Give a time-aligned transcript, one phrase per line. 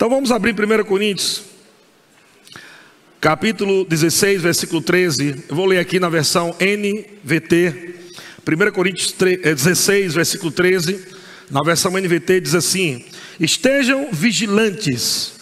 [0.00, 1.42] Então vamos abrir 1 Coríntios,
[3.20, 5.44] capítulo 16, versículo 13.
[5.46, 7.96] Eu vou ler aqui na versão NVT.
[8.48, 11.06] 1 Coríntios 16, eh, versículo 13.
[11.50, 13.04] Na versão NVT diz assim:
[13.38, 15.34] Estejam vigilantes,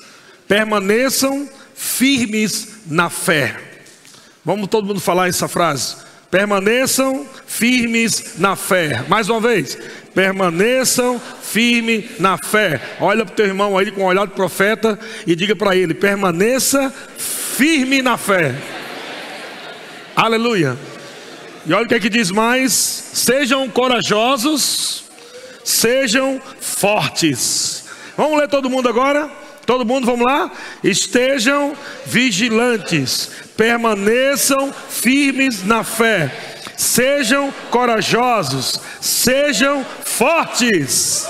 [0.49, 3.61] permaneçam firmes na fé.
[4.45, 5.95] Vamos todo mundo falar essa frase.
[6.33, 9.05] Permaneçam firmes na fé.
[9.09, 9.79] Mais uma vez.
[10.15, 12.81] Permaneçam firmes na fé.
[13.01, 15.95] Olha para o teu irmão aí com um olhar de profeta e diga para ele:
[15.95, 18.55] permaneça firme na fé.
[20.17, 20.77] Aleluia.
[21.67, 25.05] E olha o que é que diz mais: sejam corajosos,
[25.65, 27.85] sejam fortes.
[28.17, 29.31] Vamos ler todo mundo agora?
[29.69, 30.51] Todo mundo, vamos lá?
[30.83, 36.33] Estejam vigilantes, permaneçam firmes na fé,
[36.79, 41.27] sejam corajosos, sejam fortes.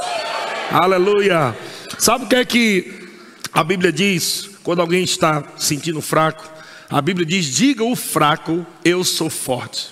[0.70, 1.56] Aleluia.
[1.98, 3.08] Sabe o que é que
[3.52, 6.46] a Bíblia diz quando alguém está sentindo fraco?
[6.90, 9.88] A Bíblia diz: diga o fraco, eu sou forte.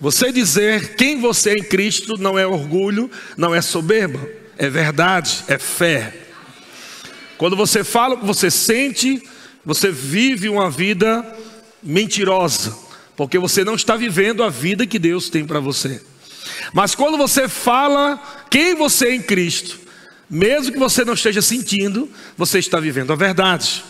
[0.00, 5.44] Você dizer quem você é em Cristo não é orgulho, não é soberba, é verdade,
[5.46, 6.12] é fé.
[7.36, 9.22] Quando você fala o que você sente,
[9.64, 11.24] você vive uma vida
[11.82, 12.85] mentirosa,
[13.16, 16.00] porque você não está vivendo a vida que Deus tem para você.
[16.72, 19.80] Mas quando você fala quem você é em Cristo,
[20.28, 23.82] mesmo que você não esteja sentindo, você está vivendo a verdade.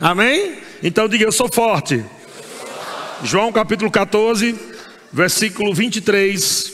[0.00, 0.58] Amém?
[0.82, 2.04] Então diga: Eu sou forte.
[3.22, 4.54] João capítulo 14,
[5.12, 6.72] versículo 23,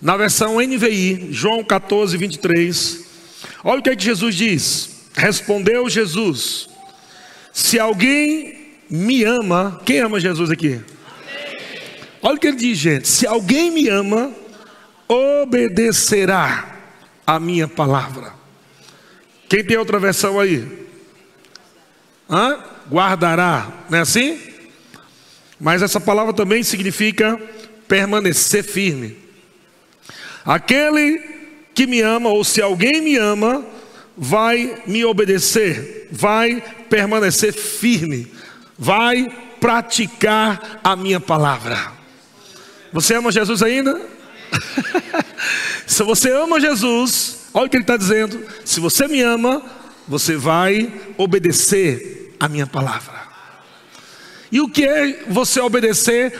[0.00, 3.04] na versão NVI, João 14, 23.
[3.64, 4.90] Olha o que, é que Jesus diz.
[5.14, 6.68] Respondeu Jesus:
[7.52, 10.80] Se alguém me ama, quem ama Jesus aqui?
[12.22, 14.32] Olha o que ele diz, gente: Se alguém me ama,
[15.08, 16.76] obedecerá
[17.26, 18.32] a minha palavra.
[19.48, 20.86] Quem tem outra versão aí?
[22.28, 22.58] Hã?
[22.90, 24.38] Guardará, não é assim?
[25.60, 27.40] Mas essa palavra também significa
[27.86, 29.16] permanecer firme.
[30.44, 31.18] Aquele
[31.74, 33.64] que me ama, ou se alguém me ama,
[34.16, 38.30] vai me obedecer, vai permanecer firme,
[38.78, 39.28] vai
[39.60, 41.97] praticar a minha palavra.
[42.92, 44.00] Você ama Jesus ainda?
[45.86, 49.62] se você ama Jesus, olha o que ele está dizendo: se você me ama,
[50.06, 53.28] você vai obedecer a minha palavra.
[54.50, 56.32] E o que é você obedecer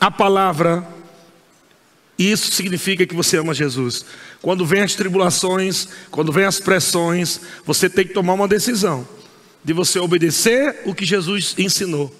[0.00, 0.86] a palavra?
[2.18, 4.04] Isso significa que você ama Jesus.
[4.40, 9.08] Quando vem as tribulações, quando vem as pressões, você tem que tomar uma decisão
[9.64, 12.14] de você obedecer o que Jesus ensinou,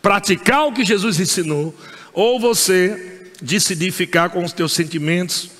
[0.00, 1.74] praticar o que Jesus ensinou,
[2.12, 5.50] ou você decidir ficar com os teus sentimentos,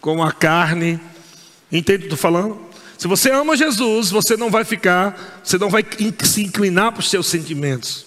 [0.00, 1.00] com a carne.
[1.70, 2.60] Entende o que estou falando?
[2.96, 5.84] Se você ama Jesus, você não vai ficar, você não vai
[6.24, 8.06] se inclinar para os seus sentimentos.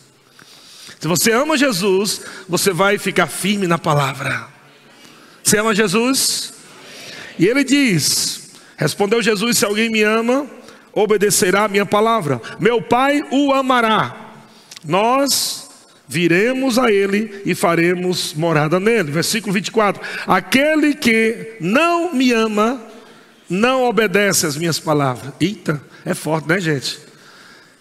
[1.00, 4.48] Se você ama Jesus, você vai ficar firme na palavra.
[5.42, 6.54] Você ama Jesus?
[7.40, 10.46] E ele diz: Respondeu Jesus: Se alguém me ama,
[10.94, 12.42] obedecerá a minha palavra.
[12.60, 14.34] Meu Pai o amará.
[14.84, 15.61] Nós
[16.12, 19.10] viremos a ele e faremos morada nele.
[19.10, 22.82] Versículo 24: Aquele que não me ama,
[23.50, 25.32] não obedece às minhas palavras.
[25.40, 27.00] Eita, é forte, né, gente?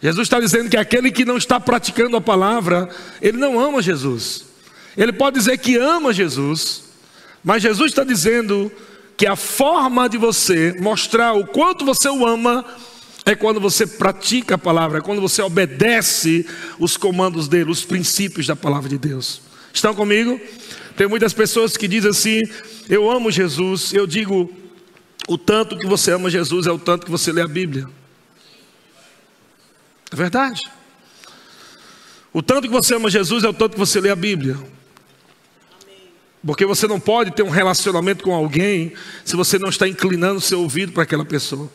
[0.00, 2.88] Jesus está dizendo que aquele que não está praticando a palavra,
[3.20, 4.44] ele não ama Jesus.
[4.96, 6.84] Ele pode dizer que ama Jesus,
[7.42, 8.70] mas Jesus está dizendo
[9.16, 12.64] que a forma de você mostrar o quanto você o ama
[13.24, 16.46] é quando você pratica a palavra, é quando você obedece
[16.78, 19.42] os comandos dele, os princípios da palavra de Deus.
[19.72, 20.40] Estão comigo?
[20.96, 22.42] Tem muitas pessoas que dizem assim:
[22.88, 23.92] Eu amo Jesus.
[23.92, 24.52] Eu digo:
[25.28, 27.88] O tanto que você ama Jesus é o tanto que você lê a Bíblia.
[30.10, 30.60] É verdade.
[32.32, 34.56] O tanto que você ama Jesus é o tanto que você lê a Bíblia.
[36.44, 38.94] Porque você não pode ter um relacionamento com alguém
[39.24, 41.70] se você não está inclinando seu ouvido para aquela pessoa.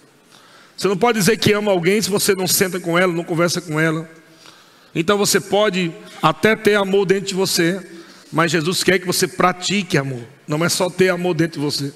[0.75, 3.61] Você não pode dizer que ama alguém se você não senta com ela, não conversa
[3.61, 4.09] com ela.
[4.93, 5.91] Então você pode
[6.21, 7.81] até ter amor dentro de você,
[8.31, 10.23] mas Jesus quer que você pratique amor.
[10.47, 11.93] Não é só ter amor dentro de você.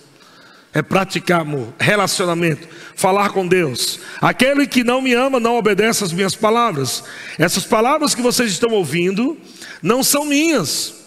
[0.73, 3.99] É praticar amor, relacionamento, falar com Deus.
[4.21, 7.03] Aquele que não me ama não obedece às minhas palavras.
[7.37, 9.37] Essas palavras que vocês estão ouvindo
[9.81, 10.99] não são minhas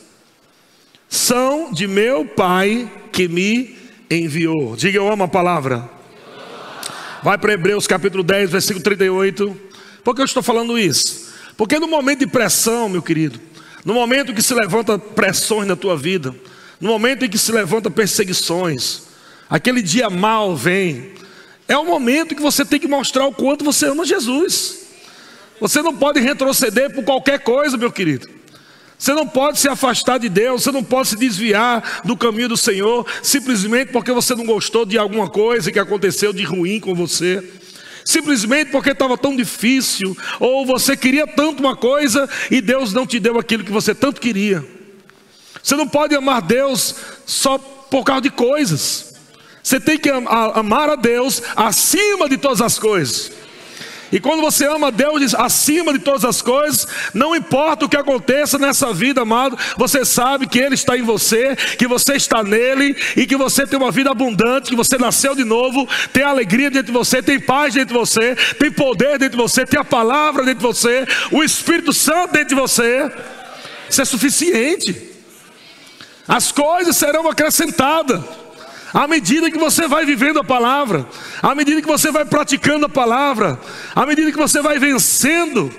[1.12, 3.76] são de meu Pai que me
[4.10, 4.74] enviou.
[4.74, 5.86] Diga eu amo a palavra.
[7.22, 9.56] Vai para Hebreus capítulo 10, versículo 38.
[10.02, 11.32] Por que eu estou falando isso?
[11.56, 13.40] Porque no momento de pressão, meu querido,
[13.84, 16.34] no momento que se levanta pressões na tua vida,
[16.80, 19.02] no momento em que se levanta perseguições,
[19.48, 21.12] aquele dia mal vem,
[21.68, 24.80] É o momento que você tem que mostrar o quanto você ama Jesus.
[25.60, 28.28] Você não pode retroceder por qualquer coisa, meu querido.
[29.02, 32.56] Você não pode se afastar de Deus, você não pode se desviar do caminho do
[32.56, 37.42] Senhor, simplesmente porque você não gostou de alguma coisa que aconteceu de ruim com você,
[38.04, 43.18] simplesmente porque estava tão difícil, ou você queria tanto uma coisa e Deus não te
[43.18, 44.64] deu aquilo que você tanto queria.
[45.60, 46.94] Você não pode amar Deus
[47.26, 49.16] só por causa de coisas,
[49.60, 53.32] você tem que amar a Deus acima de todas as coisas.
[54.12, 58.58] E quando você ama Deus acima de todas as coisas, não importa o que aconteça
[58.58, 63.26] nessa vida, amado, você sabe que Ele está em você, que você está nele e
[63.26, 66.92] que você tem uma vida abundante, que você nasceu de novo, tem alegria dentro de
[66.92, 70.60] você, tem paz dentro de você, tem poder dentro de você, tem a palavra dentro
[70.60, 73.10] de você, o Espírito Santo dentro de você.
[73.88, 75.10] Isso é suficiente.
[76.28, 78.41] As coisas serão acrescentadas.
[78.92, 81.06] À medida que você vai vivendo a palavra,
[81.42, 83.58] à medida que você vai praticando a palavra,
[83.94, 85.72] à medida que você vai vencendo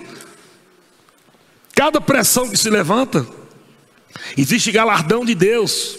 [1.75, 3.25] cada pressão que se levanta,
[4.35, 5.97] existe galardão de Deus,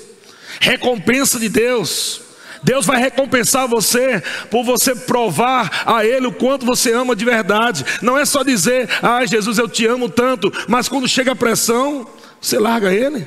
[0.60, 2.20] recompensa de Deus.
[2.64, 7.84] Deus vai recompensar você por você provar a Ele o quanto você ama de verdade.
[8.00, 12.08] Não é só dizer, ah, Jesus, eu te amo tanto, mas quando chega a pressão,
[12.40, 13.26] você larga Ele,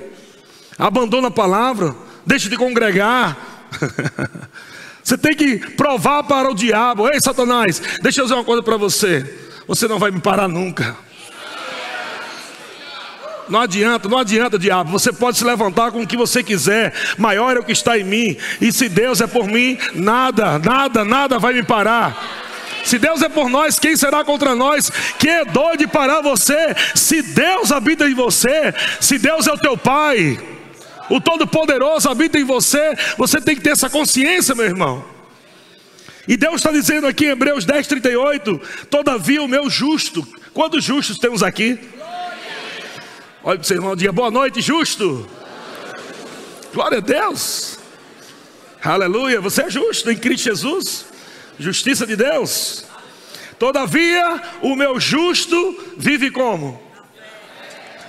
[0.77, 1.95] abandona a palavra,
[2.25, 3.56] deixa de congregar,
[5.03, 8.77] você tem que provar para o diabo: Ei, Satanás, deixa eu dizer uma coisa para
[8.77, 9.25] você.
[9.67, 10.95] Você não vai me parar nunca.
[13.49, 14.91] Não adianta, não adianta, diabo.
[14.91, 16.93] Você pode se levantar com o que você quiser.
[17.17, 18.37] Maior é o que está em mim.
[18.59, 22.45] E se Deus é por mim, nada, nada, nada vai me parar.
[22.83, 24.89] Se Deus é por nós, quem será contra nós?
[25.19, 26.73] Quem é doido de parar você?
[26.95, 30.39] Se Deus habita em você, se Deus é o teu Pai
[31.09, 35.03] o Todo-Poderoso habita em você, você tem que ter essa consciência, meu irmão.
[36.27, 41.17] E Deus está dizendo aqui em Hebreus 10, 38: Todavia o meu justo, quantos justos
[41.17, 41.79] temos aqui?
[43.43, 45.25] Olha para o seu irmão, diga boa noite, justo.
[46.73, 47.79] Glória a Deus.
[48.83, 51.05] Aleluia, você é justo em Cristo Jesus,
[51.57, 52.85] justiça de Deus.
[53.57, 56.81] Todavia, o meu justo vive como?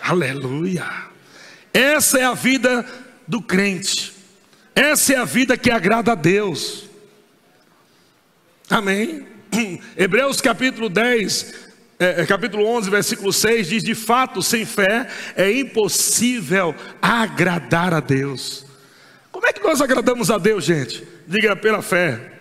[0.02, 1.08] Aleluia.
[1.78, 2.84] Essa é a vida
[3.24, 4.12] do crente.
[4.74, 6.86] Essa é a vida que agrada a Deus.
[8.68, 9.24] Amém.
[9.96, 11.54] Hebreus capítulo 10,
[12.00, 18.00] é, é, capítulo 11, versículo 6 diz: De fato, sem fé é impossível agradar a
[18.00, 18.66] Deus.
[19.30, 21.06] Como é que nós agradamos a Deus, gente?
[21.28, 22.37] Diga pela fé.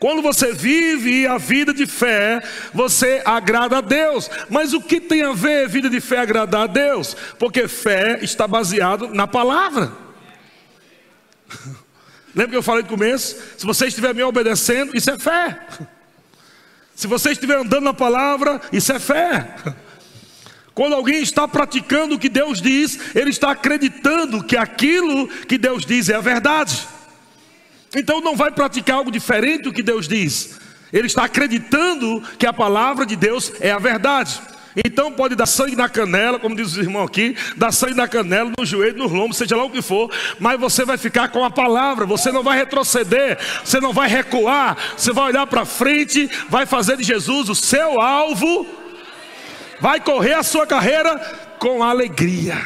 [0.00, 2.42] Quando você vive a vida de fé,
[2.72, 4.30] você agrada a Deus.
[4.48, 7.14] Mas o que tem a ver vida de fé agradar a Deus?
[7.38, 9.92] Porque fé está baseado na palavra.
[12.34, 13.36] Lembra que eu falei no começo?
[13.58, 15.66] Se você estiver me obedecendo, isso é fé.
[16.94, 19.54] Se você estiver andando na palavra, isso é fé.
[20.72, 25.84] Quando alguém está praticando o que Deus diz, ele está acreditando que aquilo que Deus
[25.84, 26.88] diz é a verdade.
[27.94, 30.58] Então não vai praticar algo diferente do que Deus diz.
[30.92, 34.40] Ele está acreditando que a palavra de Deus é a verdade.
[34.84, 38.52] Então pode dar sangue na canela, como diz o irmão aqui, dar sangue na canela,
[38.56, 41.50] no joelho, no lombo, seja lá o que for, mas você vai ficar com a
[41.50, 46.66] palavra, você não vai retroceder, você não vai recuar, você vai olhar para frente, vai
[46.66, 48.66] fazer de Jesus o seu alvo,
[49.80, 51.18] vai correr a sua carreira
[51.58, 52.56] com alegria.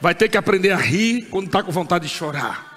[0.00, 2.75] Vai ter que aprender a rir quando está com vontade de chorar.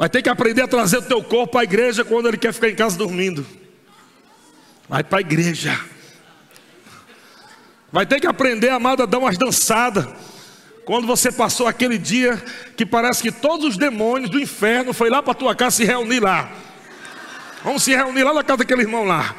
[0.00, 2.70] Vai ter que aprender a trazer o teu corpo a igreja quando ele quer ficar
[2.70, 3.46] em casa dormindo.
[4.88, 5.78] Vai para a igreja.
[7.92, 10.08] Vai ter que aprender, amado, a dar umas dançadas.
[10.86, 12.42] Quando você passou aquele dia
[12.78, 16.20] que parece que todos os demônios do inferno foi lá para tua casa se reunir
[16.20, 16.50] lá.
[17.62, 19.36] Vamos se reunir lá na casa daquele irmão lá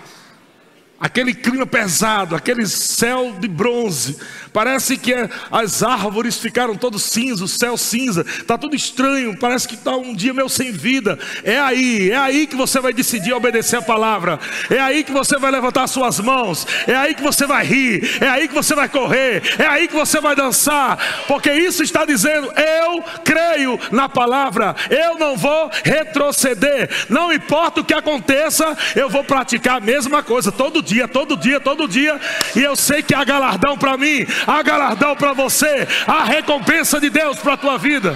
[1.01, 4.17] aquele clima pesado, aquele céu de bronze.
[4.53, 5.13] Parece que
[5.51, 10.13] as árvores ficaram todos cinza, o céu cinza, está tudo estranho, parece que está um
[10.13, 11.17] dia meio sem vida.
[11.43, 14.39] É aí, é aí que você vai decidir obedecer a palavra,
[14.69, 18.29] é aí que você vai levantar suas mãos, é aí que você vai rir, é
[18.29, 22.51] aí que você vai correr, é aí que você vai dançar, porque isso está dizendo:
[22.51, 29.23] eu creio na palavra, eu não vou retroceder, não importa o que aconteça, eu vou
[29.23, 32.19] praticar a mesma coisa todo dia dia, todo dia, todo dia.
[32.55, 37.09] E eu sei que há galardão para mim, há galardão para você, há recompensa de
[37.09, 38.15] Deus para a tua vida.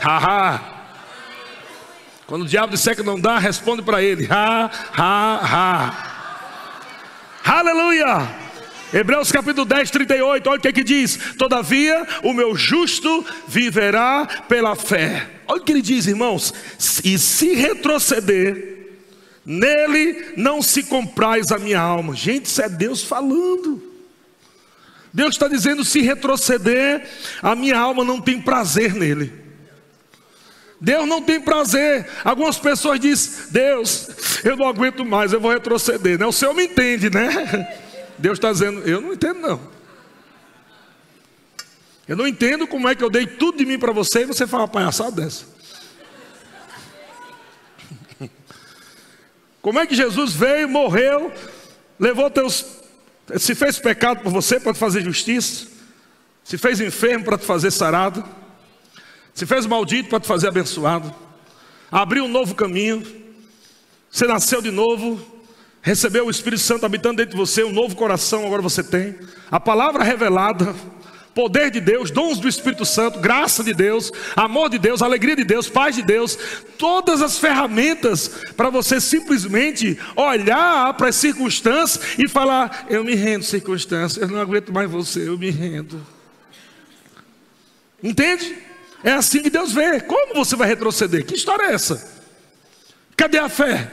[0.00, 0.60] Haha.
[2.26, 6.08] Quando o diabo disser que não dá, responde para ele: ha, ha, ha.
[7.44, 8.28] Aleluia.
[8.92, 14.26] Hebreus capítulo 10, 38, olha o que, é que diz: Todavia o meu justo viverá
[14.48, 15.28] pela fé.
[15.46, 16.54] Olha o que ele diz, irmãos:
[17.02, 18.77] e se retroceder,
[19.48, 22.14] nele não se comprais a minha alma.
[22.14, 23.82] Gente, isso é Deus falando.
[25.12, 27.08] Deus está dizendo: se retroceder,
[27.40, 29.32] a minha alma não tem prazer nele.
[30.78, 32.06] Deus não tem prazer.
[32.22, 34.10] Algumas pessoas dizem: Deus,
[34.44, 36.18] eu não aguento mais, eu vou retroceder.
[36.18, 36.26] Né?
[36.26, 37.74] O Senhor me entende, né?
[38.18, 39.78] Deus está dizendo: Eu não entendo, não.
[42.06, 44.46] Eu não entendo como é que eu dei tudo de mim para você e você
[44.46, 45.57] fala uma palhaçada dessa.
[49.68, 51.30] Como é que Jesus veio, morreu,
[52.00, 52.64] levou teus.
[53.36, 55.66] Se fez pecado por você para te fazer justiça,
[56.42, 58.24] se fez enfermo para te fazer sarado,
[59.34, 61.14] se fez maldito para te fazer abençoado,
[61.92, 63.06] abriu um novo caminho,
[64.10, 65.20] você nasceu de novo,
[65.82, 69.18] recebeu o Espírito Santo habitando dentro de você, um novo coração agora você tem,
[69.50, 70.74] a palavra revelada,
[71.38, 75.44] poder de Deus, dons do Espírito Santo, graça de Deus, amor de Deus, alegria de
[75.44, 76.36] Deus, paz de Deus,
[76.76, 78.26] todas as ferramentas
[78.56, 84.40] para você simplesmente olhar para as circunstâncias e falar: Eu me rendo, circunstâncias, eu não
[84.40, 86.04] aguento mais você, eu me rendo.
[88.02, 88.58] Entende?
[89.04, 90.00] É assim que Deus vê.
[90.00, 91.24] Como você vai retroceder?
[91.24, 92.18] Que história é essa?
[93.16, 93.88] Cadê a fé?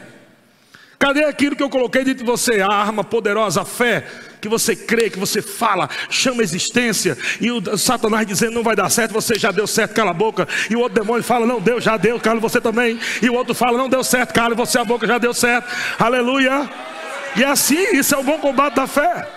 [0.97, 2.61] Cadê aquilo que eu coloquei dentro de você?
[2.61, 4.07] A arma poderosa, a fé,
[4.45, 8.89] que você crê, que você fala, chama existência, e o Satanás dizendo não vai dar
[8.91, 11.81] certo, você já deu certo, cala a boca, e o outro demônio fala, não deu,
[11.81, 14.85] já deu, cala você também, e o outro fala, não deu certo, cala você a
[14.85, 16.69] boca, já deu certo, aleluia.
[17.35, 19.27] E é assim, isso é o bom combate da fé.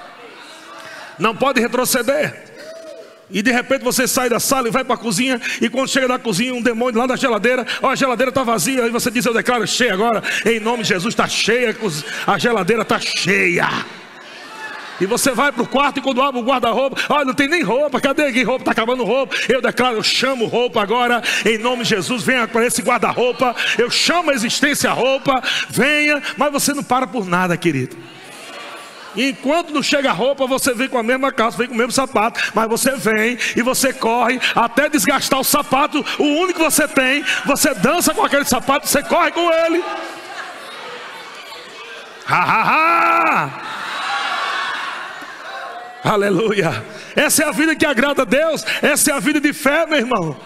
[1.19, 2.45] Não pode retroceder.
[3.31, 6.07] E de repente você sai da sala e vai para a cozinha, e quando chega
[6.07, 9.25] na cozinha, um demônio lá da geladeira, ó, a geladeira está vazia, aí você diz,
[9.25, 11.75] eu declaro cheia agora, em nome de Jesus, está cheia,
[12.27, 13.69] a geladeira está cheia.
[15.01, 17.63] E você vai para o quarto e quando abre o guarda-roupa, olha, não tem nem
[17.63, 18.63] roupa, cadê aqui roupa?
[18.63, 19.37] Está acabando roupa.
[19.49, 23.91] Eu declaro, eu chamo roupa agora, em nome de Jesus, venha para esse guarda-roupa, eu
[23.91, 27.97] chamo a existência roupa, venha, mas você não para por nada, querido.
[29.17, 31.93] Enquanto não chega a roupa, você vem com a mesma calça, vem com o mesmo
[31.93, 36.87] sapato, mas você vem e você corre até desgastar o sapato, o único que você
[36.87, 39.83] tem, você dança com aquele sapato, você corre com ele.
[42.27, 43.78] Ha ha ha!
[46.09, 46.83] Aleluia!
[47.15, 49.99] Essa é a vida que agrada a Deus, essa é a vida de fé, meu
[49.99, 50.41] irmão.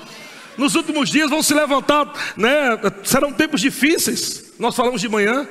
[0.59, 2.71] Nos últimos dias vão se levantar, né?
[3.05, 4.55] Serão tempos difíceis.
[4.59, 5.47] Nós falamos de manhã.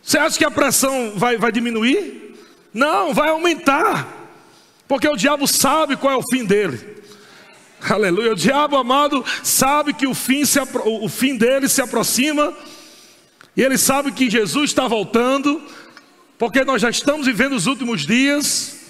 [0.00, 2.36] Você acha que a pressão vai, vai diminuir?
[2.72, 4.06] Não, vai aumentar.
[4.86, 7.02] Porque o diabo sabe qual é o fim dele.
[7.90, 8.34] Aleluia.
[8.34, 12.54] O diabo amado sabe que o fim, se, o fim dele se aproxima.
[13.56, 15.60] E ele sabe que Jesus está voltando.
[16.38, 18.81] Porque nós já estamos vivendo os últimos dias.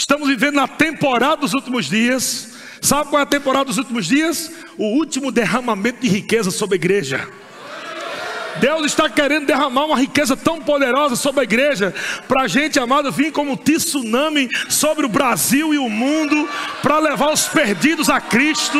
[0.00, 2.54] Estamos vivendo na temporada dos últimos dias.
[2.80, 4.50] Sabe qual é a temporada dos últimos dias?
[4.78, 7.28] O último derramamento de riqueza sobre a igreja.
[8.60, 11.94] Deus está querendo derramar uma riqueza tão poderosa sobre a igreja,
[12.26, 16.48] para a gente, amado, vir como um tsunami sobre o Brasil e o mundo,
[16.82, 18.78] para levar os perdidos a Cristo.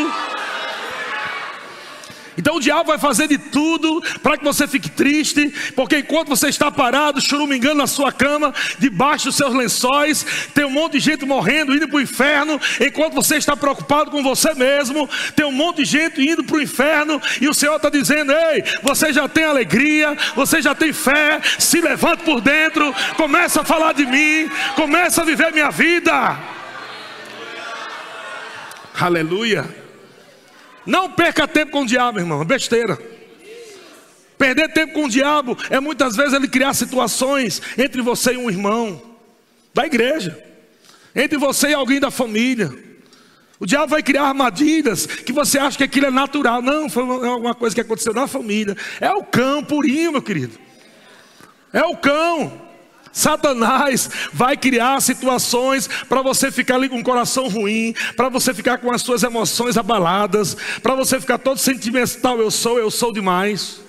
[2.40, 6.48] Então o diabo vai fazer de tudo para que você fique triste, porque enquanto você
[6.48, 11.26] está parado, churumingando na sua cama, debaixo dos seus lençóis, tem um monte de gente
[11.26, 15.06] morrendo, indo para o inferno, enquanto você está preocupado com você mesmo,
[15.36, 18.64] tem um monte de gente indo para o inferno, e o Senhor está dizendo: Ei,
[18.82, 23.92] você já tem alegria, você já tem fé, se levante por dentro, começa a falar
[23.92, 26.38] de mim, começa a viver minha vida.
[28.98, 29.89] Aleluia.
[30.90, 32.98] Não perca tempo com o diabo, irmão, é besteira.
[34.36, 38.50] Perder tempo com o diabo é muitas vezes ele criar situações entre você e um
[38.50, 39.00] irmão
[39.72, 40.36] da igreja,
[41.14, 42.76] entre você e alguém da família.
[43.60, 46.60] O diabo vai criar armadilhas que você acha que aquilo é natural.
[46.60, 48.76] Não, foi alguma coisa que aconteceu na família.
[49.00, 50.58] É o cão purinho, meu querido.
[51.72, 52.60] É o cão.
[53.12, 58.78] Satanás vai criar situações para você ficar ali com o coração ruim, para você ficar
[58.78, 63.80] com as suas emoções abaladas, para você ficar todo sentimental, eu sou, eu sou demais.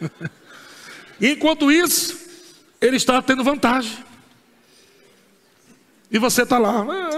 [1.20, 2.16] E enquanto isso,
[2.80, 4.04] ele está tendo vantagem.
[6.10, 7.17] E você está lá, ah,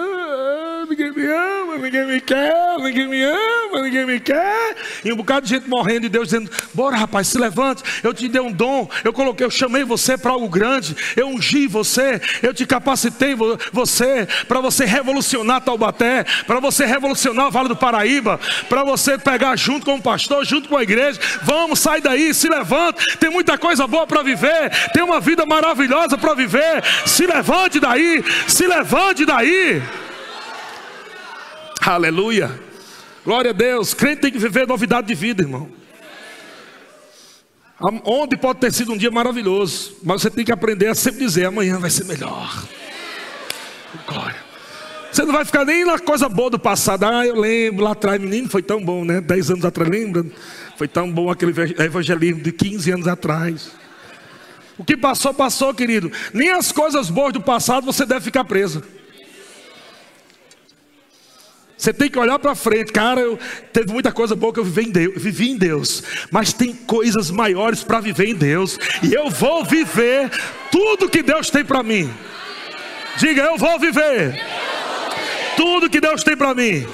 [1.80, 3.82] ninguém me quer, ninguém me ama.
[3.82, 4.76] ninguém me quer.
[5.04, 7.82] E um bocado de gente morrendo e Deus dizendo: Bora, rapaz, se levante.
[8.02, 8.88] Eu te dei um dom.
[9.04, 10.96] Eu coloquei, eu chamei você para algo grande.
[11.16, 12.20] Eu ungi você.
[12.42, 13.34] Eu te capacitei
[13.72, 19.56] você para você revolucionar Taubaté, para você revolucionar o Vale do Paraíba, para você pegar
[19.56, 21.20] junto com o pastor, junto com a igreja.
[21.42, 23.16] Vamos, sai daí, se levante.
[23.18, 24.70] Tem muita coisa boa para viver.
[24.92, 26.82] Tem uma vida maravilhosa para viver.
[27.06, 29.82] Se levante daí, se levante daí.
[31.80, 32.60] Aleluia.
[33.24, 33.94] Glória a Deus.
[33.94, 35.70] Crente tem que viver novidade de vida, irmão.
[38.04, 41.46] Onde pode ter sido um dia maravilhoso, mas você tem que aprender a sempre dizer:
[41.46, 42.64] amanhã vai ser melhor.
[44.06, 44.50] Glória.
[45.10, 47.04] Você não vai ficar nem na coisa boa do passado.
[47.04, 49.20] Ah, eu lembro lá atrás, menino, foi tão bom, né?
[49.20, 50.24] Dez anos atrás, lembra?
[50.76, 53.72] Foi tão bom aquele evangelismo de 15 anos atrás.
[54.78, 56.12] O que passou, passou, querido.
[56.32, 58.82] Nem as coisas boas do passado você deve ficar preso.
[61.80, 63.22] Você tem que olhar para frente, cara.
[63.22, 63.38] Eu,
[63.72, 67.30] teve muita coisa boa que eu vivi em Deus, vivi em Deus, mas tem coisas
[67.30, 70.30] maiores para viver em Deus, e eu vou viver
[70.70, 72.12] tudo que Deus tem para mim.
[73.16, 74.38] Diga, eu vou viver
[75.56, 76.86] tudo que Deus tem para mim.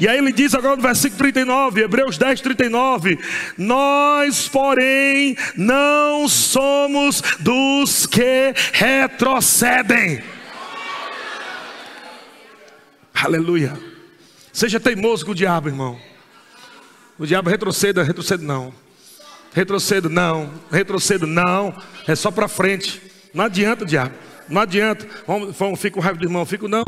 [0.00, 3.18] E aí ele diz agora no versículo 39, Hebreus 10, 39:
[3.58, 10.22] Nós, porém, não somos dos que retrocedem.
[13.14, 13.78] Aleluia.
[14.52, 15.98] Seja teimoso com o diabo, irmão.
[17.18, 18.74] O diabo retroceda, retroceda não.
[19.54, 21.74] Retroceda não, retroceda não.
[22.06, 23.00] É só para frente.
[23.32, 24.14] Não adianta, diabo.
[24.48, 25.06] Não adianta.
[25.26, 26.84] Vamos, vamos, fica com raiva do irmão, fico não.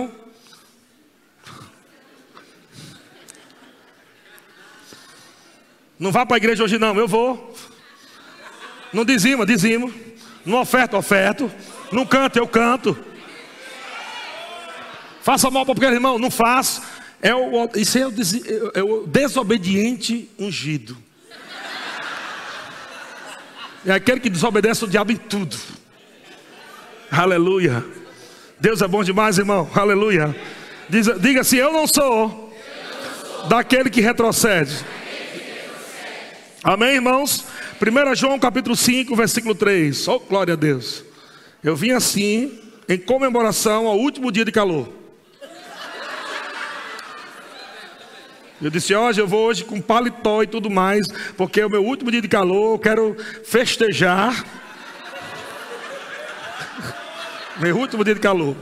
[5.99, 7.55] Não vá para a igreja hoje não, eu vou.
[8.93, 9.93] Não dizima, dizimo.
[10.45, 11.51] Não oferta, oferto.
[11.93, 12.99] Não canta, eu canto.
[15.25, 16.83] Faça mal para aquele irmão, não faço.
[17.23, 18.35] É o, isso é o, des,
[18.75, 20.95] é o desobediente ungido.
[23.87, 25.57] É aquele que desobedece o diabo em tudo.
[27.11, 27.83] Aleluia.
[28.61, 29.67] Deus é bom demais, irmão.
[29.75, 30.37] Aleluia.
[30.91, 32.55] Diz, diga assim: Eu não sou,
[33.49, 34.85] daquele que retrocede.
[36.63, 37.47] Amém, irmãos?
[37.81, 40.07] 1 João capítulo 5, versículo 3.
[40.07, 41.03] Oh, glória a Deus.
[41.63, 45.04] Eu vim assim em comemoração ao último dia de calor.
[48.63, 51.85] Eu disse, hoje eu vou hoje com paletó e tudo mais, porque é o meu
[51.85, 54.45] último dia de calor, eu quero festejar.
[57.59, 58.57] meu último dia de calor.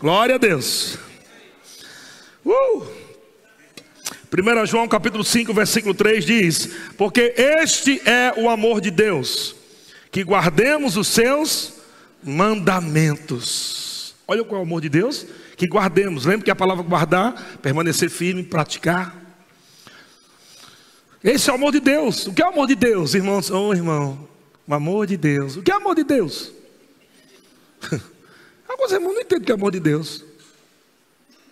[0.00, 0.96] Glória a Deus.
[2.44, 2.86] Uh!
[4.32, 9.54] 1 João capítulo 5, versículo 3 diz: Porque este é o amor de Deus,
[10.10, 11.79] que guardemos os seus
[12.22, 14.14] mandamentos.
[14.26, 16.24] Olha qual é o amor de Deus, que guardemos.
[16.24, 19.16] Lembre que a palavra guardar, permanecer firme, praticar.
[21.22, 22.26] Esse é o amor de Deus.
[22.26, 23.50] O que é o amor de Deus, irmãos?
[23.50, 24.28] Oh, irmão,
[24.66, 25.56] o amor de Deus.
[25.56, 26.52] O que é o amor de Deus?
[28.68, 30.24] Alguns irmãos não entendem o que é amor de Deus.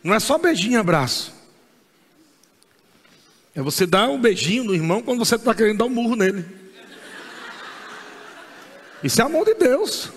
[0.02, 1.35] Não é só beijinho e abraço.
[3.54, 6.44] É você dar um beijinho no irmão quando você está querendo dar um murro nele.
[9.02, 10.12] Isso é amor de Deus.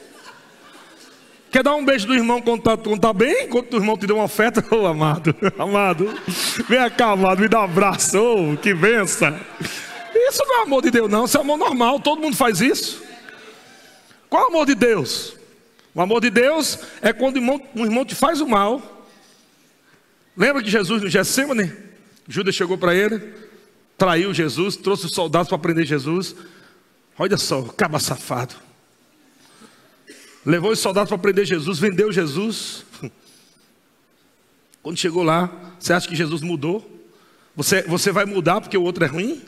[1.52, 3.50] Quer dar um beijo do irmão quando está tá bem?
[3.50, 4.64] Quando o irmão te deu uma oferta?
[4.74, 6.08] Ô oh, amado, amado,
[6.70, 9.38] vem cá, amado, me dá um abraço, oh, que benção.
[10.16, 13.04] Isso não é amor de Deus, não, isso é amor normal, todo mundo faz isso.
[14.30, 15.36] Qual é o amor de Deus?
[15.94, 18.82] O amor de Deus é quando um irmão, um irmão te faz o mal.
[20.38, 21.74] Lembra que Jesus no Getsemane?
[22.30, 23.22] Judas chegou para ele,
[23.98, 26.34] traiu Jesus, trouxe os soldados para prender Jesus.
[27.20, 28.56] Olha só, caba safado.
[30.46, 32.84] Levou os soldados para prender Jesus, vendeu Jesus.
[34.82, 36.90] Quando chegou lá, você acha que Jesus mudou?
[37.56, 39.42] Você, você vai mudar porque o outro é ruim?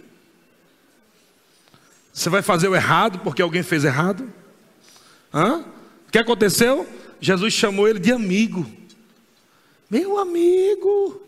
[2.14, 4.32] Você vai fazer o errado porque alguém fez errado?
[5.34, 5.66] Hã?
[6.08, 6.88] O que aconteceu?
[7.20, 8.70] Jesus chamou ele de amigo.
[9.90, 11.22] Meu amigo.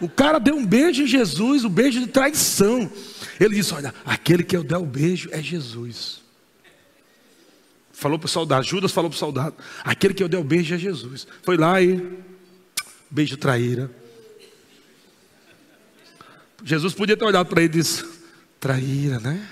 [0.00, 2.90] O cara deu um beijo em Jesus, um beijo de traição.
[3.38, 6.22] Ele disse: Olha, aquele que eu der o beijo é Jesus.
[8.00, 10.74] Falou para o soldado, Judas falou para o soldado: aquele que eu dei o beijo
[10.74, 11.26] é Jesus.
[11.42, 12.18] Foi lá e
[13.10, 13.90] beijo traíra.
[16.64, 18.02] Jesus podia ter olhado para ele e disse:
[18.58, 19.46] traíra, né?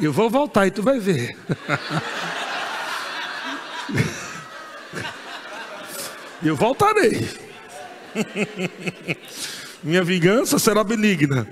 [0.00, 1.36] Eu vou voltar e tu vai ver.
[6.42, 7.28] Eu voltarei.
[9.84, 11.46] Minha vingança será benigna.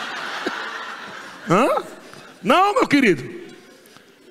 [1.48, 2.01] Hã?
[2.42, 3.42] Não, meu querido.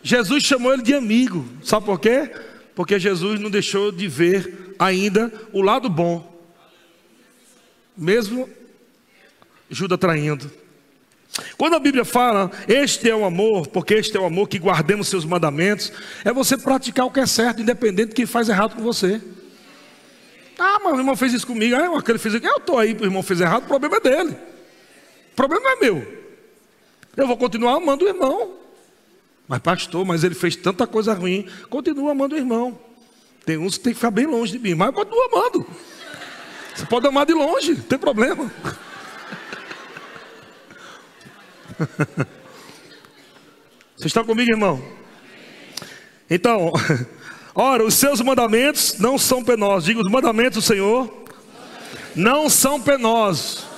[0.04, 1.45] Jesus chamou ele de amigo.
[1.63, 2.32] Sabe por quê?
[2.76, 6.30] Porque Jesus não deixou de ver ainda o lado bom.
[7.95, 8.50] Mesmo
[9.69, 10.52] Judas traindo.
[11.58, 15.08] Quando a Bíblia fala, este é o amor, porque este é o amor que guardemos
[15.08, 15.91] seus mandamentos,
[16.26, 19.21] é você praticar o que é certo, independente de quem faz errado com você.
[20.60, 22.45] Ah, mas o irmão fez isso comigo, ah, aquele fez isso.
[22.45, 24.38] Eu estou aí, o irmão fez errado, o problema é dele.
[25.32, 26.20] O problema não é meu.
[27.15, 28.54] Eu vou continuar amando o irmão.
[29.47, 31.47] Mas, pastor, mas ele fez tanta coisa ruim.
[31.69, 32.80] Continua amando o irmão.
[33.45, 35.65] Tem uns que tem que ficar bem longe de mim, mas continua amando.
[36.76, 38.50] Você pode amar de longe, não tem problema.
[43.97, 44.82] Vocês estão comigo, irmão?
[46.30, 46.71] Então,
[47.54, 49.84] ora, os seus mandamentos não são penosos.
[49.86, 51.12] Diga, os mandamentos do Senhor
[52.15, 53.70] não são penosos.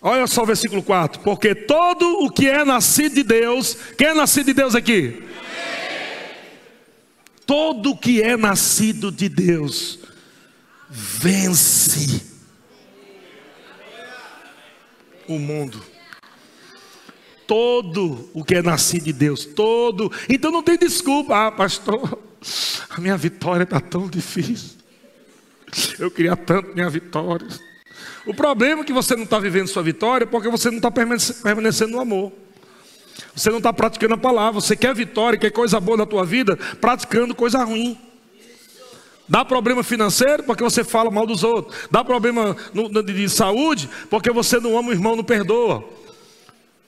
[0.00, 4.14] Olha só o versículo 4: Porque todo o que é nascido de Deus, quem é
[4.14, 5.22] nascido de Deus aqui?
[7.44, 10.00] Todo o que é nascido de Deus
[10.90, 12.26] vence
[15.26, 15.82] o mundo.
[17.46, 20.12] Todo o que é nascido de Deus, todo.
[20.28, 22.22] Então não tem desculpa, ah, pastor,
[22.90, 24.76] a minha vitória está tão difícil.
[25.98, 27.48] Eu queria tanto minha vitória.
[28.28, 31.92] O problema é que você não está vivendo sua vitória porque você não está permanecendo
[31.92, 32.30] no amor.
[33.34, 34.60] Você não está praticando a palavra.
[34.60, 37.96] Você quer vitória, quer coisa boa na tua vida, praticando coisa ruim.
[39.26, 41.74] Dá problema financeiro porque você fala mal dos outros.
[41.90, 42.54] Dá problema
[43.02, 45.82] de saúde porque você não ama o irmão, não perdoa.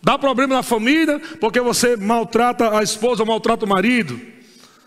[0.02, 4.20] Dá problema na família porque você maltrata a esposa ou maltrata o marido.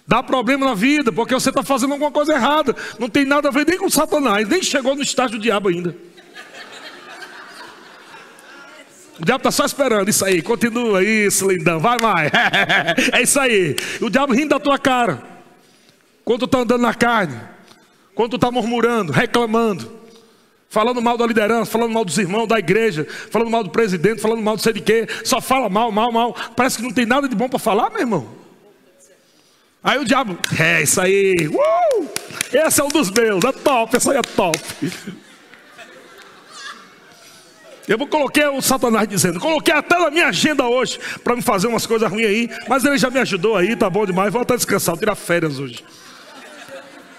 [0.08, 2.76] Dá problema na vida porque você está fazendo alguma coisa errada.
[3.00, 6.13] Não tem nada a ver nem com Satanás, nem chegou no estágio do diabo ainda.
[9.20, 12.32] O diabo está só esperando isso aí, continua isso, lindão, vai mais.
[13.14, 13.76] é isso aí.
[14.02, 15.22] O diabo rindo da tua cara.
[16.26, 17.40] Quando tu está andando na carne,
[18.16, 19.92] quando tu está murmurando, reclamando,
[20.70, 24.42] falando mal da liderança, falando mal dos irmãos da igreja, falando mal do presidente, falando
[24.42, 26.36] mal do sei de quê, só fala mal, mal, mal.
[26.56, 28.28] Parece que não tem nada de bom para falar, meu irmão.
[29.84, 32.10] Aí o diabo, é isso aí, uh!
[32.54, 34.58] esse é um dos meus, é top, essa aí é top.
[37.88, 41.86] Eu coloquei o Satanás dizendo, coloquei até na minha agenda hoje para me fazer umas
[41.86, 44.96] coisas ruins aí, mas ele já me ajudou aí, tá bom demais, vou até descansar,
[44.96, 45.84] vou tirar férias hoje.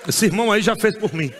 [0.08, 1.32] Esse irmão aí já fez por mim.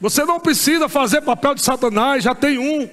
[0.00, 2.88] Você não precisa fazer papel de Satanás, já tem um.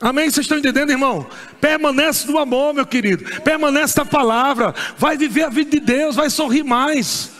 [0.00, 0.30] Amém?
[0.30, 1.26] Vocês estão entendendo, irmão?
[1.58, 3.24] Permanece no amor, meu querido.
[3.40, 4.74] Permanece na palavra.
[4.98, 7.30] Vai viver a vida de Deus, vai sorrir mais.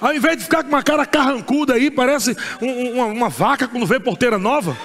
[0.00, 3.86] Ao invés de ficar com uma cara carrancuda aí, parece um, uma, uma vaca quando
[3.86, 4.76] vê porteira nova.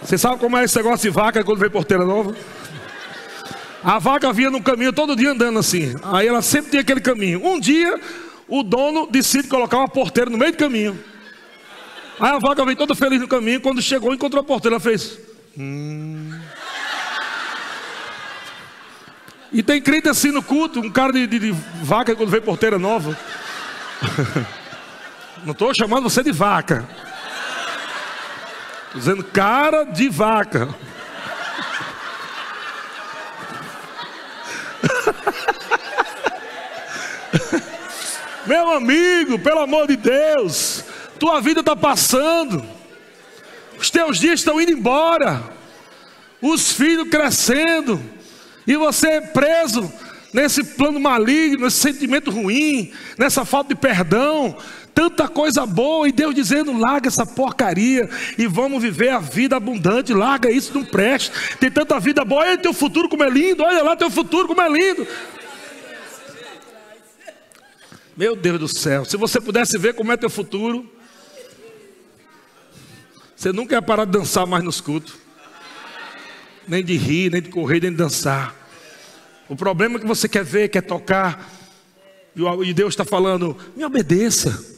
[0.00, 2.36] Você sabe como é esse negócio de vaca quando vê porteira nova?
[3.82, 5.96] A vaca vinha no caminho todo dia andando assim.
[6.04, 7.44] Aí ela sempre tinha aquele caminho.
[7.44, 7.98] Um dia,
[8.46, 10.96] o dono decide colocar uma porteira no meio do caminho.
[12.20, 13.60] Aí a vaca veio toda feliz no caminho.
[13.60, 14.76] Quando chegou, encontrou a porteira.
[14.76, 15.18] Ela fez.
[15.58, 16.30] Hum.
[19.52, 22.78] E tem crente assim no culto, um cara de, de, de vaca quando vê porteira
[22.78, 23.16] nova.
[25.44, 26.88] Não estou chamando você de vaca.
[28.86, 30.68] Estou dizendo cara de vaca.
[38.46, 40.84] Meu amigo, pelo amor de Deus,
[41.18, 42.64] tua vida está passando,
[43.78, 45.42] os teus dias estão indo embora,
[46.40, 48.02] os filhos crescendo,
[48.66, 49.90] e você é preso
[50.32, 54.56] nesse plano maligno, nesse sentimento ruim, nessa falta de perdão,
[54.92, 60.12] tanta coisa boa, e Deus dizendo: larga essa porcaria e vamos viver a vida abundante,
[60.12, 61.32] larga isso, não presta.
[61.58, 64.60] Tem tanta vida boa, olha teu futuro como é lindo, olha lá teu futuro como
[64.60, 65.06] é lindo.
[68.16, 70.90] Meu Deus do céu, se você pudesse ver como é teu futuro,
[73.36, 75.25] você nunca ia parar de dançar mais nos cultos
[76.66, 78.54] nem de rir, nem de correr, nem de dançar.
[79.48, 81.50] O problema é que você quer ver, quer tocar,
[82.64, 84.76] e Deus está falando: me obedeça.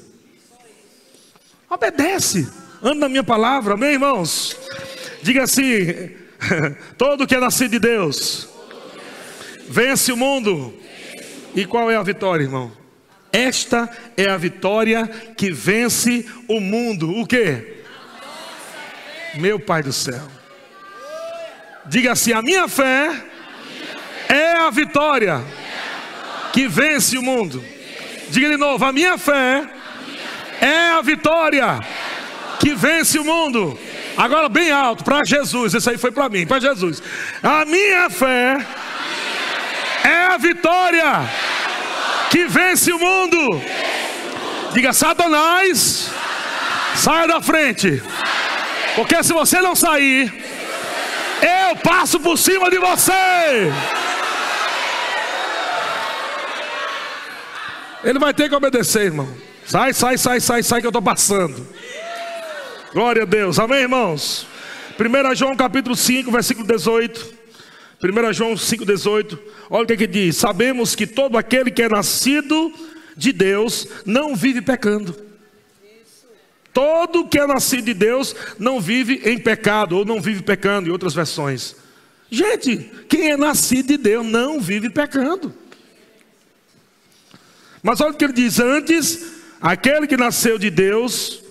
[1.70, 2.48] Obedece,
[2.82, 4.56] anda na minha palavra, amém, irmãos?
[5.22, 6.10] Diga assim:
[6.96, 8.48] todo que é nascido de Deus
[9.68, 10.74] vence o mundo.
[11.54, 12.72] E qual é a vitória, irmão?
[13.32, 17.10] Esta é a vitória que vence o mundo.
[17.10, 17.76] O que?
[19.36, 20.37] Meu Pai do céu.
[21.88, 23.10] Diga assim: a minha fé
[24.28, 25.42] é a vitória
[26.52, 27.64] que vence o mundo.
[28.28, 29.66] Diga de novo: a minha fé
[30.60, 31.80] é a vitória
[32.60, 33.78] que vence o mundo.
[34.16, 35.74] Agora bem alto, para Jesus.
[35.74, 37.02] Esse aí foi para mim, para Jesus.
[37.42, 38.58] A minha fé
[40.04, 41.22] é a vitória
[42.30, 43.62] que vence o mundo.
[44.74, 46.10] Diga, Satanás,
[46.96, 48.02] saia da frente.
[48.94, 50.47] Porque se você não sair,
[51.42, 53.72] eu passo por cima de você.
[58.04, 59.28] Ele vai ter que obedecer, irmão.
[59.64, 61.66] Sai, sai, sai, sai, sai que eu estou passando.
[62.92, 63.58] Glória a Deus.
[63.58, 64.46] Amém, irmãos?
[64.98, 67.34] 1 João capítulo 5, versículo 18.
[68.02, 69.38] 1 João 5, 18.
[69.68, 72.72] Olha o que, é que diz: Sabemos que todo aquele que é nascido
[73.16, 75.27] de Deus não vive pecando.
[76.78, 80.92] Todo que é nascido de Deus não vive em pecado, ou não vive pecando, em
[80.92, 81.74] outras versões.
[82.30, 85.52] Gente, quem é nascido de Deus não vive pecando.
[87.82, 89.26] Mas olha o que ele diz: antes,
[89.60, 91.42] aquele que nasceu de Deus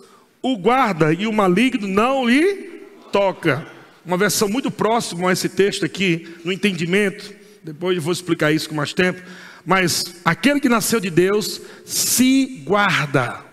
[0.42, 3.68] o guarda e o maligno não lhe toca.
[4.06, 7.34] Uma versão muito próxima a esse texto aqui, no entendimento.
[7.62, 9.22] Depois eu vou explicar isso com mais tempo.
[9.66, 13.46] Mas aquele que nasceu de Deus se guarda.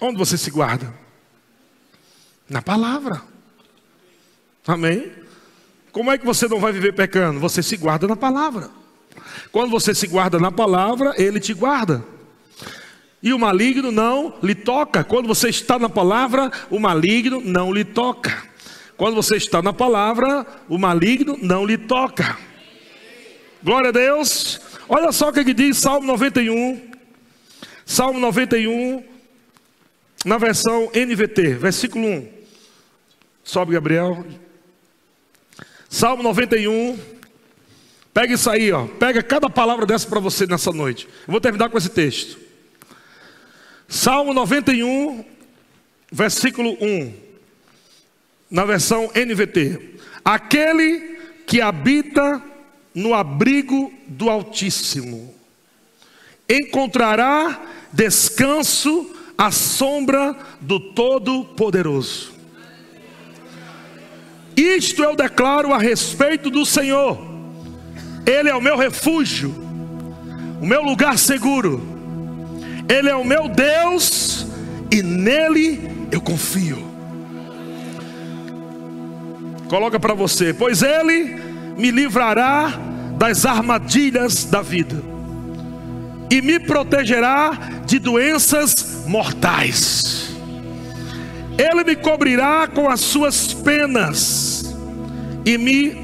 [0.00, 0.92] Onde você se guarda?
[2.48, 3.22] Na palavra.
[4.66, 5.12] Amém?
[5.92, 7.40] Como é que você não vai viver pecando?
[7.40, 8.70] Você se guarda na palavra.
[9.52, 12.04] Quando você se guarda na palavra, ele te guarda.
[13.22, 15.04] E o maligno não lhe toca.
[15.04, 18.48] Quando você está na palavra, o maligno não lhe toca.
[18.96, 22.38] Quando você está na palavra, o maligno não lhe toca.
[23.62, 24.60] Glória a Deus.
[24.88, 26.90] Olha só o que diz Salmo 91.
[27.84, 29.02] Salmo 91,
[30.24, 32.28] na versão NVT, versículo 1.
[33.42, 34.24] Sobe, Gabriel.
[35.88, 36.98] Salmo 91.
[38.12, 38.86] Pega isso aí, ó.
[38.86, 41.06] Pega cada palavra dessa para você nessa noite.
[41.26, 42.38] Eu vou terminar com esse texto.
[43.88, 45.24] Salmo 91,
[46.12, 47.12] versículo 1,
[48.50, 52.40] na versão NVT: Aquele que habita
[52.94, 55.34] no abrigo do Altíssimo
[56.48, 57.60] encontrará
[57.92, 62.32] descanso à sombra do Todo-Poderoso.
[64.54, 67.18] Isto eu declaro a respeito do Senhor,
[68.26, 69.54] Ele é o meu refúgio,
[70.60, 71.98] o meu lugar seguro
[72.90, 74.44] ele é o meu Deus
[74.90, 76.90] e nele eu confio.
[79.68, 81.40] Coloca para você, pois ele
[81.78, 82.72] me livrará
[83.16, 85.19] das armadilhas da vida
[86.30, 87.50] e me protegerá
[87.84, 90.30] de doenças mortais.
[91.58, 94.74] Ele me cobrirá com as suas penas
[95.44, 95.96] e me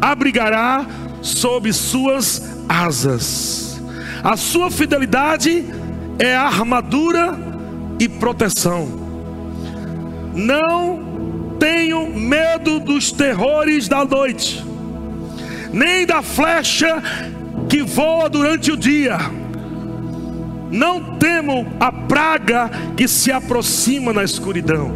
[0.00, 0.84] abrigará
[1.22, 3.80] sob suas asas.
[4.24, 5.64] A sua fidelidade
[6.18, 7.38] é armadura
[7.98, 8.88] e proteção.
[10.34, 14.64] Não tenho medo dos terrores da noite,
[15.72, 17.02] nem da flecha
[17.72, 19.16] que voa durante o dia.
[20.70, 24.92] Não temo a praga que se aproxima na escuridão,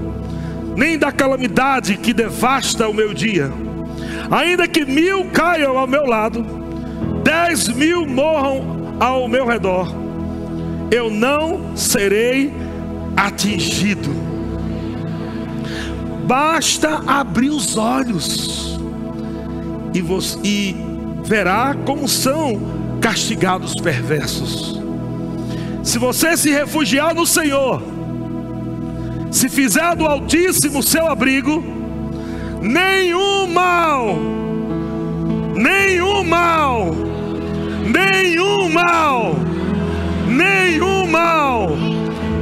[0.77, 3.51] nem da calamidade que devasta o meu dia.
[4.31, 6.45] Ainda que mil caiam ao meu lado,
[7.25, 9.91] dez mil morram ao meu redor,
[10.91, 12.53] eu não serei
[13.17, 14.11] atingido.
[16.27, 18.79] Basta abrir os olhos
[19.95, 20.86] e, você, e
[21.27, 22.61] verá como são
[23.01, 24.81] castigados os perversos.
[25.83, 27.83] Se você se refugiar no Senhor,
[29.31, 31.63] se fizer do Altíssimo seu abrigo,
[32.63, 34.17] nenhum mal,
[35.55, 37.07] nenhum mal
[37.87, 39.35] nenhum mal,
[40.27, 41.71] nenhum mal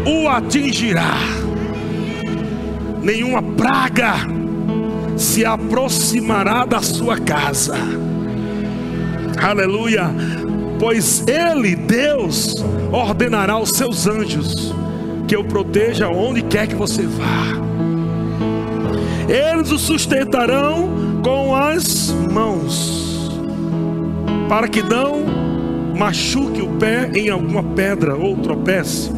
[0.07, 1.17] o atingirá,
[3.03, 4.15] nenhuma praga
[5.17, 7.77] se aproximará da sua casa.
[9.43, 10.11] Aleluia!
[10.79, 14.75] Pois Ele, Deus, ordenará aos seus anjos
[15.27, 17.55] que o proteja onde quer que você vá.
[19.29, 23.33] Eles o sustentarão com as mãos
[24.49, 25.25] para que não
[25.97, 29.11] machuque o pé em alguma pedra ou tropece.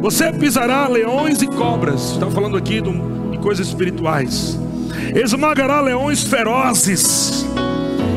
[0.00, 4.58] Você pisará leões e cobras, está falando aqui de coisas espirituais.
[5.14, 7.46] Esmagará leões ferozes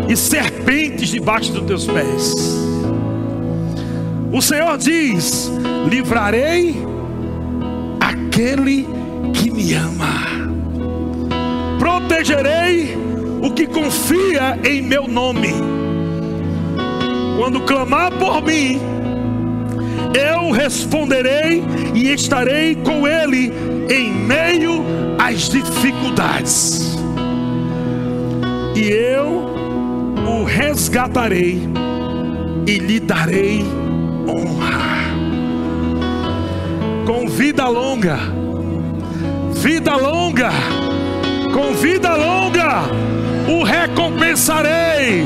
[0.10, 2.34] e serpentes debaixo dos teus pés.
[4.34, 5.50] O Senhor diz:
[5.90, 6.76] livrarei
[8.00, 8.86] aquele
[9.34, 10.50] que me ama,
[11.78, 12.98] protegerei
[13.42, 15.54] o que confia em meu nome
[17.40, 18.82] quando clamar por mim,
[20.14, 21.64] eu responderei
[21.96, 23.54] e estarei com ele
[23.90, 24.84] em meio
[25.18, 26.98] às dificuldades.
[28.76, 29.59] E eu
[30.44, 31.62] resgatarei
[32.68, 33.66] e lhe darei
[34.28, 35.00] honra.
[37.06, 38.20] Com vida longa,
[39.54, 40.52] vida longa,
[41.54, 42.84] com vida longa,
[43.48, 45.26] o recompensarei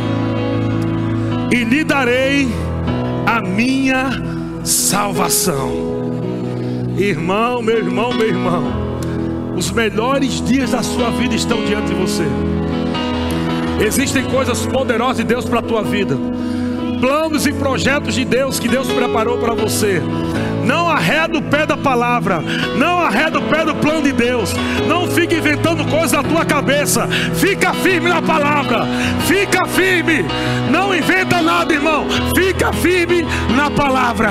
[1.52, 2.48] e lhe darei
[3.26, 4.10] a minha
[4.64, 5.72] salvação.
[6.98, 8.64] Irmão, meu irmão, meu irmão,
[9.58, 12.26] os melhores dias da sua vida estão diante de você.
[13.84, 16.18] Existem coisas poderosas de Deus para a tua vida
[17.04, 20.02] planos e projetos de Deus que Deus preparou para você.
[20.64, 22.40] Não arreda o pé da palavra,
[22.78, 24.54] não arreda o pé do plano de Deus.
[24.88, 27.06] Não fique inventando coisas na tua cabeça.
[27.36, 28.86] Fica firme na palavra.
[29.28, 30.26] Fica firme.
[30.72, 32.06] Não inventa nada, irmão.
[32.34, 34.30] Fica firme na palavra.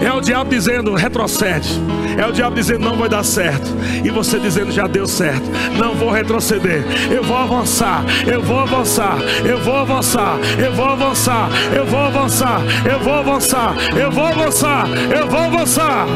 [0.00, 1.80] É o diabo dizendo: retrocede.
[2.16, 3.68] É o diabo dizendo: não vai dar certo.
[4.04, 5.44] E você dizendo: já deu certo.
[5.78, 6.84] Não vou retroceder.
[7.10, 8.04] Eu vou avançar.
[8.26, 9.18] Eu vou avançar.
[9.44, 10.38] Eu vou avançar.
[10.58, 11.48] Eu vou avançar.
[11.74, 12.60] Eu vou avançar.
[12.84, 13.74] Eu vou avançar.
[13.96, 14.86] Eu vou avançar.
[15.10, 16.06] Eu vou avançar.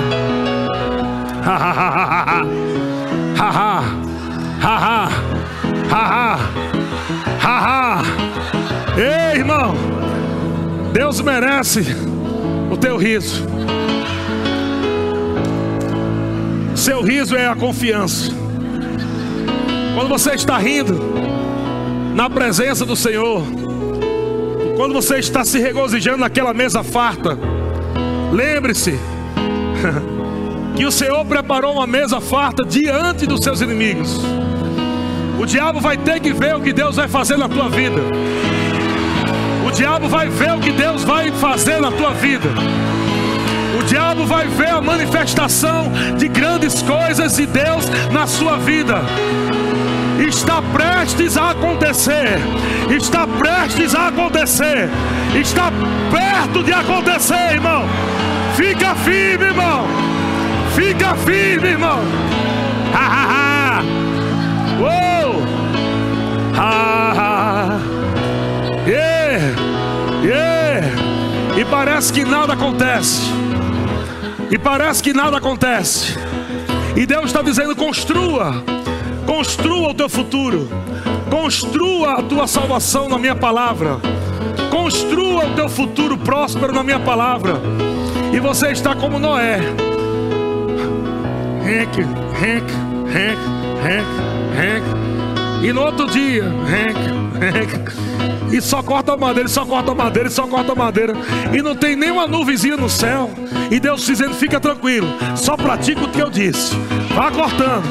[1.45, 2.41] Ha ha ha ha
[3.51, 3.85] ha.
[4.63, 4.79] Ha
[5.91, 6.39] ha.
[7.43, 8.03] Ha ha.
[8.97, 9.75] Ei, irmão.
[10.93, 11.85] Deus merece
[12.71, 13.47] o teu riso.
[16.87, 18.31] Seu riso é a confiança.
[19.97, 20.97] Quando você está rindo
[22.15, 23.43] na presença do Senhor,
[24.77, 27.37] quando você está se regozijando naquela mesa farta,
[28.33, 28.97] lembre-se
[30.79, 34.21] que o Senhor preparou uma mesa farta diante dos seus inimigos.
[35.41, 38.01] O diabo vai ter que ver o que Deus vai fazer na tua vida.
[39.67, 42.49] O diabo vai ver o que Deus vai fazer na tua vida.
[43.79, 49.03] O diabo vai ver a manifestação de grandes coisas de Deus na sua vida.
[50.27, 52.39] Está prestes a acontecer.
[52.91, 54.89] Está prestes a acontecer.
[55.39, 55.71] Está
[56.11, 57.85] perto de acontecer, irmão.
[58.57, 59.87] Fica firme, irmão.
[60.75, 62.01] Fica firme, irmão.
[62.95, 63.83] Ha, ha, ha.
[64.81, 65.43] Uou.
[66.57, 67.79] Ha, ha.
[68.87, 69.55] Yeah.
[70.23, 70.87] Yeah.
[71.59, 73.36] E parece que nada acontece
[74.51, 76.15] e parece que nada acontece.
[76.95, 78.63] E Deus está dizendo: construa,
[79.27, 80.69] construa o teu futuro,
[81.31, 83.99] construa a tua salvação na minha palavra,
[84.71, 87.61] construa o teu futuro próspero na minha palavra.
[88.33, 89.59] E você está como Noé.
[91.65, 92.71] Henk, Henk,
[93.09, 93.41] Henk,
[93.85, 94.07] Henk,
[94.57, 95.67] Henk.
[95.67, 96.99] E no outro dia, Henk,
[97.43, 98.36] Henk.
[98.53, 101.15] E só corta madeira, só corta madeira, só corta madeira.
[101.53, 103.31] E não tem nenhuma nuvenzinha no céu.
[103.71, 106.75] E Deus dizendo: fica tranquilo, só pratica o que eu disse.
[107.15, 107.85] Vá cortando,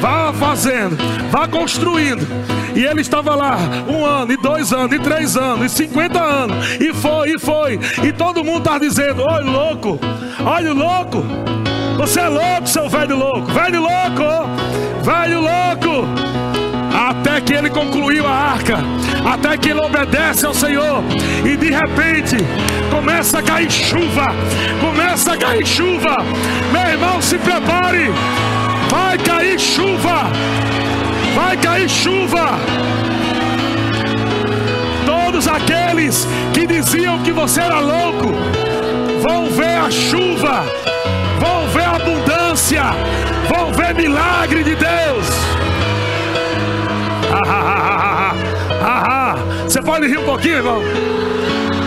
[0.00, 0.96] vá fazendo,
[1.30, 2.26] vá construindo.
[2.74, 3.56] E ele estava lá
[3.88, 7.78] um ano, e dois anos, e três anos, e cinquenta anos, e foi, e foi.
[8.02, 9.98] E todo mundo está dizendo: olha louco,
[10.44, 11.24] olha o louco.
[11.96, 14.48] Você é louco, seu velho louco, velho louco,
[15.04, 16.33] velho louco.
[17.08, 18.78] Até que ele concluiu a arca
[19.24, 21.02] até que ele obedece ao Senhor.
[21.44, 22.36] E de repente
[22.90, 24.28] começa a cair chuva,
[24.80, 26.16] começa a cair chuva.
[26.70, 28.12] Meu irmão, se prepare,
[28.90, 30.30] vai cair chuva,
[31.34, 32.58] vai cair chuva.
[35.06, 38.34] Todos aqueles que diziam que você era louco
[39.22, 40.64] vão ver a chuva,
[41.38, 42.82] vão ver a abundância,
[43.48, 45.63] vão ver milagre de Deus.
[49.64, 50.80] Você pode rir um pouquinho, irmão?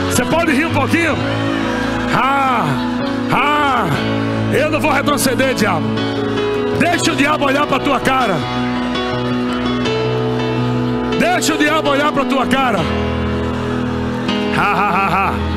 [0.09, 1.15] Você pode rir um pouquinho?
[2.13, 2.65] Ah,
[3.31, 3.87] ah,
[4.53, 5.85] eu não vou retroceder, diabo.
[6.79, 8.35] Deixa o diabo olhar para tua cara.
[11.19, 12.79] Deixa o diabo olhar para tua cara.
[14.57, 15.56] Ha, ha, ha, ha.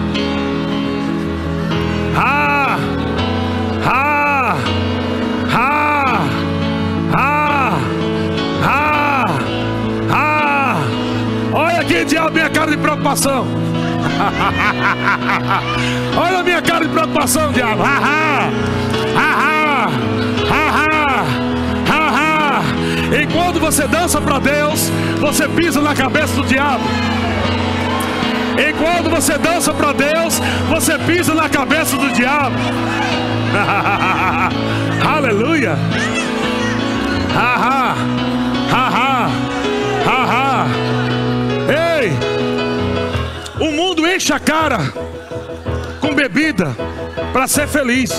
[12.20, 13.46] Olha diabo, minha cara de preocupação.
[16.16, 17.82] Olha a minha cara de preocupação, diabo.
[17.82, 18.50] Ha, ha.
[23.22, 26.84] Enquanto você dança para Deus, você pisa na cabeça do diabo.
[28.68, 32.54] Enquanto você dança para Deus, você pisa na cabeça do diabo.
[35.16, 35.78] Aleluia.
[37.34, 37.94] Ha,
[44.06, 44.78] enche a cara
[46.00, 46.76] com bebida,
[47.32, 48.10] para ser feliz.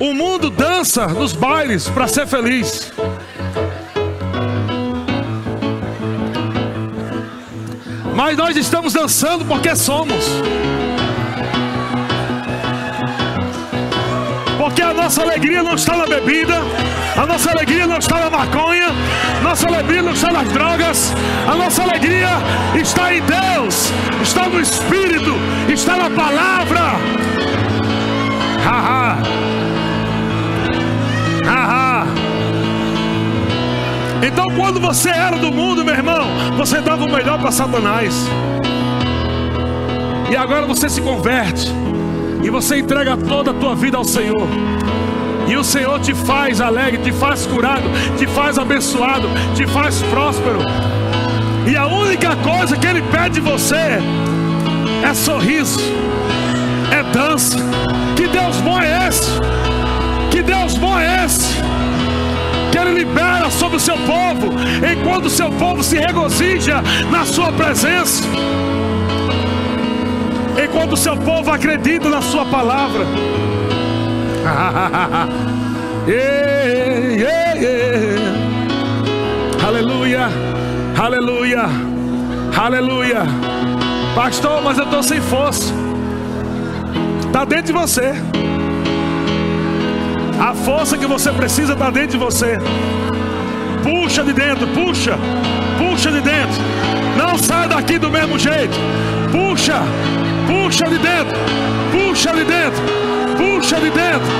[0.00, 2.92] O mundo dança nos bailes para ser feliz.
[8.14, 10.24] Mas nós estamos dançando porque somos.
[14.58, 16.54] Porque a nossa alegria não está na bebida,
[17.16, 18.88] a nossa alegria não está na maconha,
[19.52, 21.12] nossa alegria não está nas drogas,
[21.46, 22.30] a nossa alegria
[22.74, 23.92] está em Deus,
[24.22, 25.34] está no Espírito,
[25.70, 26.80] está na palavra.
[28.64, 29.18] Haha.
[31.44, 32.06] Haha.
[34.26, 38.26] Então, quando você era do mundo, meu irmão, você dava o melhor para Satanás.
[40.30, 41.70] E agora você se converte.
[42.42, 44.48] E você entrega toda a tua vida ao Senhor.
[45.48, 47.84] E o Senhor te faz alegre, te faz curado,
[48.18, 50.60] te faz abençoado, te faz próspero.
[51.66, 54.00] E a única coisa que Ele pede de você
[55.08, 55.80] é sorriso,
[56.90, 57.56] é dança.
[58.16, 59.30] Que Deus bom é esse?
[60.30, 61.56] Que Deus bom é esse?
[62.70, 64.52] Que Ele libera sobre o seu povo,
[64.90, 68.22] enquanto o seu povo se regozija na Sua presença
[70.64, 73.06] enquanto o seu povo acredita na Sua palavra.
[76.08, 78.18] yeah, yeah, yeah.
[79.64, 80.28] Aleluia,
[80.98, 81.62] aleluia,
[82.56, 83.22] aleluia.
[84.16, 85.72] Pastor, mas eu estou sem força.
[87.26, 88.14] Está dentro de você.
[90.40, 92.58] A força que você precisa está dentro de você.
[93.84, 95.16] Puxa de dentro, puxa,
[95.78, 96.60] puxa de dentro.
[97.16, 98.76] Não sai daqui do mesmo jeito.
[99.32, 99.80] Puxa,
[100.46, 101.38] puxa de dentro,
[101.90, 102.82] puxa de dentro,
[103.38, 104.30] puxa de dentro,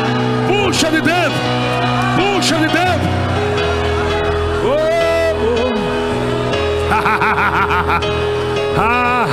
[0.46, 1.40] puxa de dentro,
[2.14, 3.08] puxa de dentro.
[4.64, 4.76] Oh,
[5.48, 5.72] oh.
[8.78, 9.26] ah,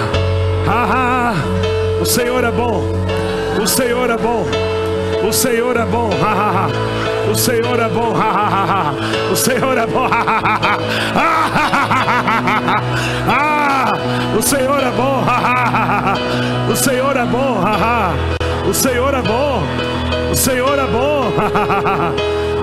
[0.66, 1.34] ah, ah,
[2.01, 2.82] o Senhor é bom,
[3.62, 4.45] o Senhor é bom,
[5.28, 6.10] o Senhor é bom.
[7.30, 8.12] O Senhor é bom,
[9.32, 10.07] o Senhor é bom,
[11.16, 11.79] ah,
[14.40, 15.22] o Senhor é bom.
[16.72, 17.62] o Senhor é bom.
[18.70, 19.64] o Senhor é bom.
[20.32, 21.34] O Senhor é bom.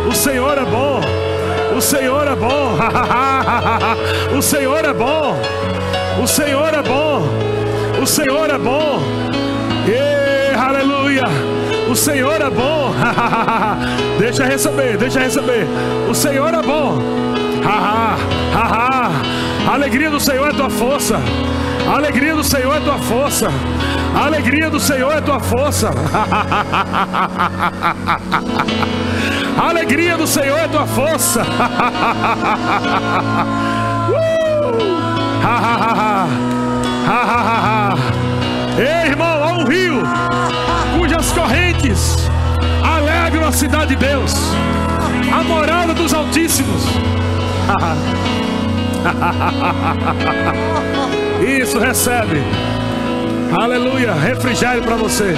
[0.09, 1.01] o Senhor é bom.
[1.77, 2.79] O Senhor é bom.
[4.39, 5.37] o Senhor é bom.
[6.23, 7.29] O Senhor é bom.
[8.03, 9.03] O Senhor é bom.
[9.87, 11.25] e aleluia.
[11.91, 12.95] O Senhor é bom.
[14.19, 15.67] deixa receber, deixa receber.
[16.09, 17.03] O Senhor é bom.
[17.63, 18.17] Ha, ha,
[18.55, 19.37] ha, ha.
[19.69, 21.21] A alegria do Senhor é tua força.
[21.89, 23.49] A alegria do Senhor é tua força.
[24.15, 25.91] A alegria do Senhor é tua força.
[29.57, 31.43] A alegria do Senhor é tua força.
[38.79, 40.03] Ei, irmão, há um rio
[40.99, 42.29] cujas correntes
[42.83, 44.35] alegram a cidade de Deus,
[45.33, 46.85] a morada dos Altíssimos.
[51.43, 52.43] Isso, recebe.
[53.53, 54.13] Aleluia.
[54.15, 55.35] Refrigério para você.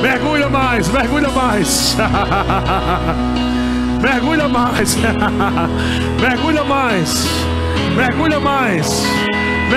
[0.00, 1.96] Mergulha mais, mergulha mais.
[4.00, 4.96] mergulha mais.
[6.20, 7.26] mergulha mais.
[7.96, 9.02] Mergulha mais.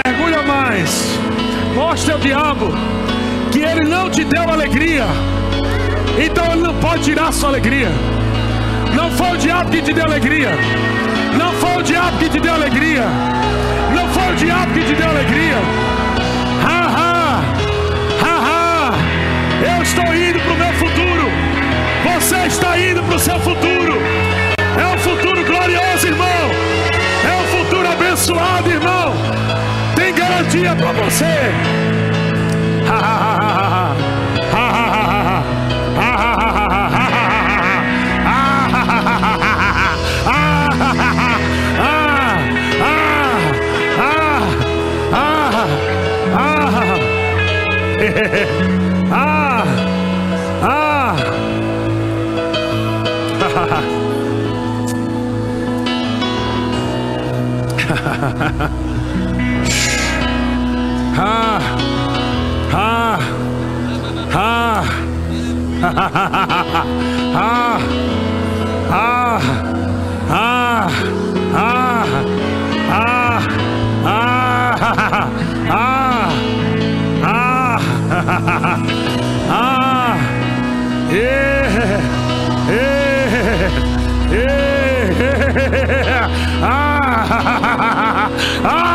[0.06, 1.20] Mergulha mais.
[1.76, 2.74] Mostre ao diabo
[3.52, 5.06] que ele não te deu alegria.
[6.18, 7.90] Então ele não pode tirar sua alegria.
[8.96, 10.50] Não foi o diabo que te deu alegria.
[11.78, 13.04] Foi o diabo que te deu alegria.
[13.94, 15.58] Não foi o diabo que te deu alegria.
[16.66, 17.44] Ha ha,
[18.24, 18.94] ha ha.
[19.62, 21.30] Eu estou indo para o meu futuro.
[22.04, 24.02] Você está indo para o seu futuro.
[24.76, 26.50] É um futuro glorioso, irmão.
[27.24, 29.14] É um futuro abençoado, irmão.
[29.96, 32.07] Tem garantia para você.
[49.12, 49.64] 아,
[50.62, 51.16] 아.
[61.16, 61.60] 아,
[62.72, 63.20] 아,
[64.34, 64.84] 아, 아.
[67.36, 68.07] 아.
[79.50, 80.18] ah,
[81.10, 82.02] yeah,
[82.68, 83.72] yeah,
[84.32, 86.28] yeah,
[86.62, 88.30] ah,
[88.66, 88.86] ah,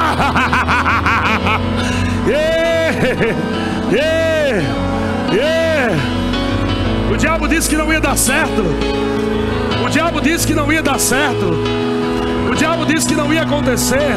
[2.28, 3.62] yeah,
[3.92, 4.62] Yeah!
[5.32, 5.96] Yeah!
[7.10, 8.62] O diabo disse que não ia dar certo.
[9.84, 11.54] O diabo disse que não ia dar certo.
[12.50, 14.16] O diabo disse que não ia acontecer.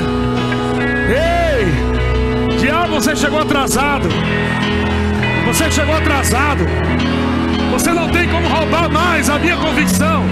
[1.09, 2.57] Ei!
[2.57, 4.07] Diabo, você chegou atrasado.
[5.45, 6.65] Você chegou atrasado.
[7.71, 10.25] Você não tem como roubar mais a minha convicção.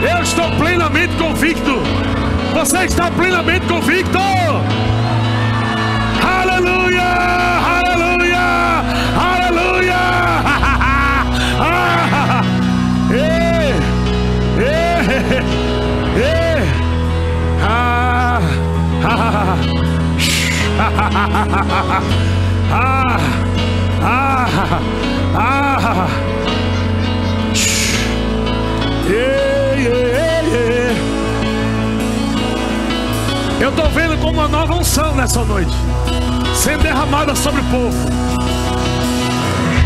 [0.00, 1.82] Eu estou plenamente convicto.
[2.54, 4.18] Você está plenamente convicto.
[6.22, 7.02] Aleluia!
[7.80, 8.38] Aleluia!
[9.18, 9.98] Aleluia!
[17.62, 18.40] ah,
[22.70, 23.41] ah,
[33.60, 35.72] Eu estou vendo como uma nova unção nessa noite
[36.62, 38.08] sendo derramada sobre o povo.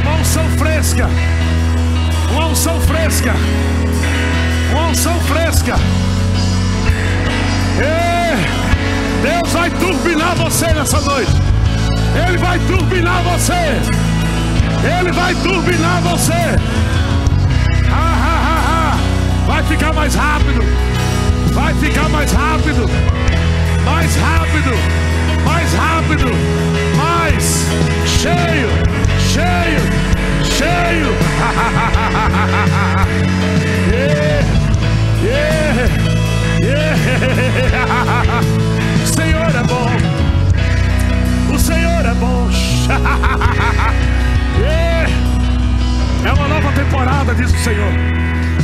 [0.02, 1.08] Uma unção fresca.
[2.30, 3.34] Uma unção fresca.
[4.72, 5.76] Uma unção fresca.
[9.22, 11.32] Deus vai turbinar você nessa noite.
[12.28, 14.05] Ele vai turbinar você.
[14.84, 16.32] Ele vai turbinar você.
[17.90, 18.96] Ha, ha, ha, ha.
[19.46, 20.62] Vai ficar mais rápido.
[21.52, 22.88] Vai ficar mais rápido.
[23.84, 24.72] Mais rápido.
[25.44, 26.30] Mais rápido.
[26.96, 27.66] Mais.
[28.04, 28.68] Cheio.
[29.18, 29.80] Cheio.
[30.44, 31.14] Cheio.
[33.92, 34.44] yeah.
[35.22, 35.88] Yeah.
[36.62, 36.96] Yeah.
[39.04, 39.90] Senhor é bom.
[41.54, 42.50] O Senhor é bom.
[46.24, 47.92] É uma nova temporada, diz o Senhor.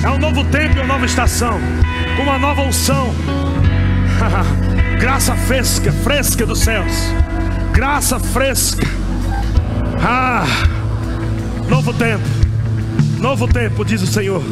[0.03, 1.61] É um novo tempo e uma nova estação.
[2.17, 3.15] Com uma nova unção.
[4.99, 7.13] Graça fresca, fresca dos céus.
[7.73, 8.87] Graça fresca.
[10.05, 10.45] Ah,
[11.69, 12.25] novo tempo.
[13.19, 14.43] Novo tempo, diz o Senhor.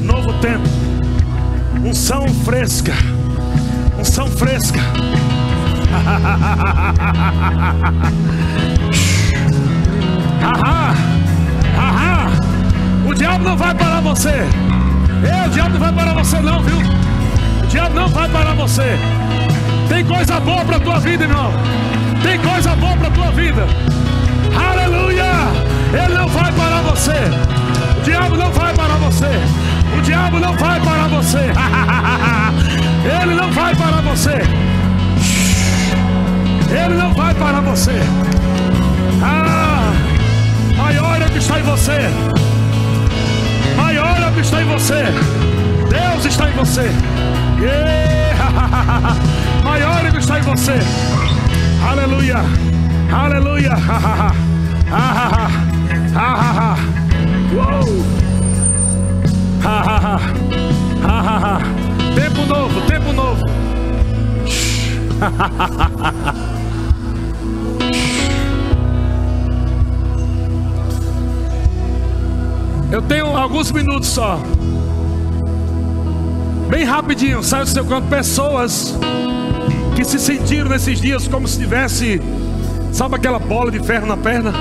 [0.00, 0.66] Novo tempo.
[1.84, 2.94] Unção fresca.
[3.98, 4.80] Unção fresca.
[10.40, 10.94] Haha.
[11.76, 12.30] Haha.
[13.06, 14.28] O diabo não vai parar você.
[14.28, 16.78] Ei, o diabo não vai parar você não, viu?
[17.62, 18.98] O diabo não vai parar você.
[19.88, 21.52] Tem coisa boa para tua vida, irmão.
[22.22, 23.66] Tem coisa boa para tua vida.
[24.54, 25.24] Aleluia!
[25.92, 27.12] Ele não vai parar você.
[27.98, 29.30] O diabo não vai parar você.
[29.98, 31.38] O diabo não vai parar você.
[33.22, 34.42] Ele não vai parar você.
[36.70, 38.00] Ele não vai parar você.
[39.22, 39.59] Ah,
[41.36, 41.98] está em você.
[43.76, 45.02] Maior está em você.
[45.88, 46.90] Deus está em você.
[47.60, 49.16] Yeah.
[49.64, 50.78] Maior está em você.
[51.88, 52.36] Aleluia.
[53.12, 53.72] Aleluia.
[57.54, 58.20] Uou.
[62.14, 63.44] Tempo novo, tempo novo.
[73.00, 74.38] Eu tenho alguns minutos só.
[76.68, 78.08] Bem rapidinho, sai do seu canto.
[78.08, 78.94] Pessoas
[79.96, 82.20] que se sentiram nesses dias como se tivesse,
[82.92, 84.52] sabe aquela bola de ferro na perna?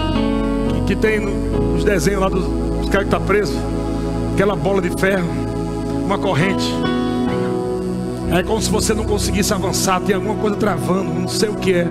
[0.69, 3.57] Que, que tem nos desenhos lá dos, dos caras que tá presos.
[4.35, 5.27] Aquela bola de ferro,
[6.05, 6.73] uma corrente.
[8.31, 11.73] É como se você não conseguisse avançar, tem alguma coisa travando, não sei o que
[11.73, 11.89] é.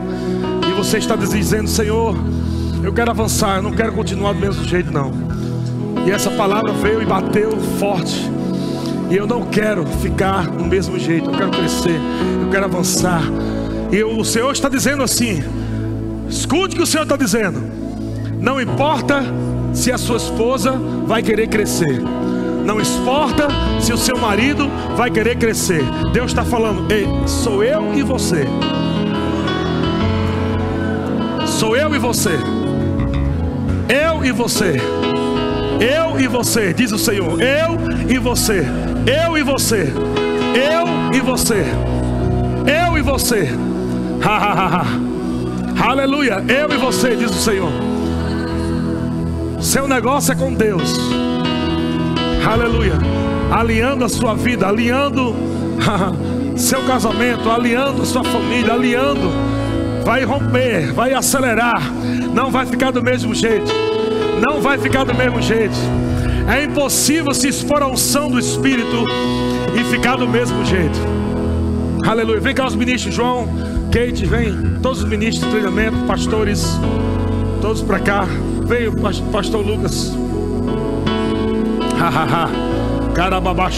[0.66, 2.16] E você está dizendo, Senhor,
[2.82, 5.27] eu quero avançar, eu não quero continuar do mesmo jeito, não.
[6.08, 8.30] E essa palavra veio e bateu forte.
[9.10, 12.00] E eu não quero ficar do mesmo jeito, eu quero crescer,
[12.42, 13.20] eu quero avançar.
[13.92, 15.44] E o Senhor está dizendo assim:
[16.26, 17.60] escute o que o Senhor está dizendo.
[18.40, 19.22] Não importa
[19.74, 20.72] se a sua esposa
[21.06, 22.00] vai querer crescer.
[22.64, 23.46] Não importa
[23.78, 25.82] se o seu marido vai querer crescer.
[26.10, 28.46] Deus está falando, ei, sou eu e você.
[31.44, 32.38] Sou eu e você.
[33.90, 34.80] Eu e você.
[35.80, 37.40] Eu e você, diz o Senhor.
[37.40, 38.64] Eu e você.
[39.06, 39.92] Eu e você.
[40.54, 41.64] Eu e você.
[42.66, 43.48] Eu e você.
[44.22, 45.88] Ha, ha, ha.
[45.90, 46.44] Aleluia.
[46.48, 47.70] Eu e você, diz o Senhor.
[49.60, 50.98] Seu negócio é com Deus.
[52.44, 52.94] Aleluia.
[53.52, 55.34] Alinhando a sua vida, alinhando
[56.56, 59.30] seu casamento, alinhando sua família, alinhando.
[60.04, 61.82] Vai romper, vai acelerar.
[62.34, 63.87] Não vai ficar do mesmo jeito
[64.40, 65.76] não vai ficar do mesmo jeito.
[66.48, 69.04] É impossível se expor à unção do Espírito
[69.78, 70.98] e ficar do mesmo jeito.
[72.06, 72.40] Aleluia.
[72.40, 73.48] Vem cá os ministros, João,
[73.92, 74.78] Kate, vem.
[74.80, 76.78] Todos os ministros de treinamento, pastores.
[77.60, 78.26] Todos para cá.
[78.64, 78.92] Veio
[79.30, 80.12] pastor Lucas.
[81.98, 82.48] Hahaha.
[83.14, 83.70] Carababá,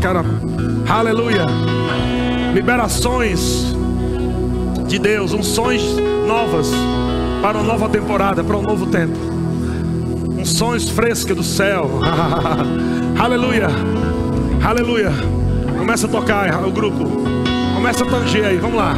[0.00, 0.24] cara.
[0.88, 1.46] Aleluia.
[2.54, 3.74] Liberações
[4.86, 5.82] de Deus, unções
[6.26, 6.72] novas
[7.40, 9.16] para uma nova temporada, para um novo tempo.
[10.38, 11.90] Unções frescas do céu.
[13.18, 13.68] Aleluia.
[14.62, 15.12] Aleluia.
[15.78, 17.04] Começa a tocar o grupo.
[17.74, 18.94] Começa a tanger aí, vamos lá.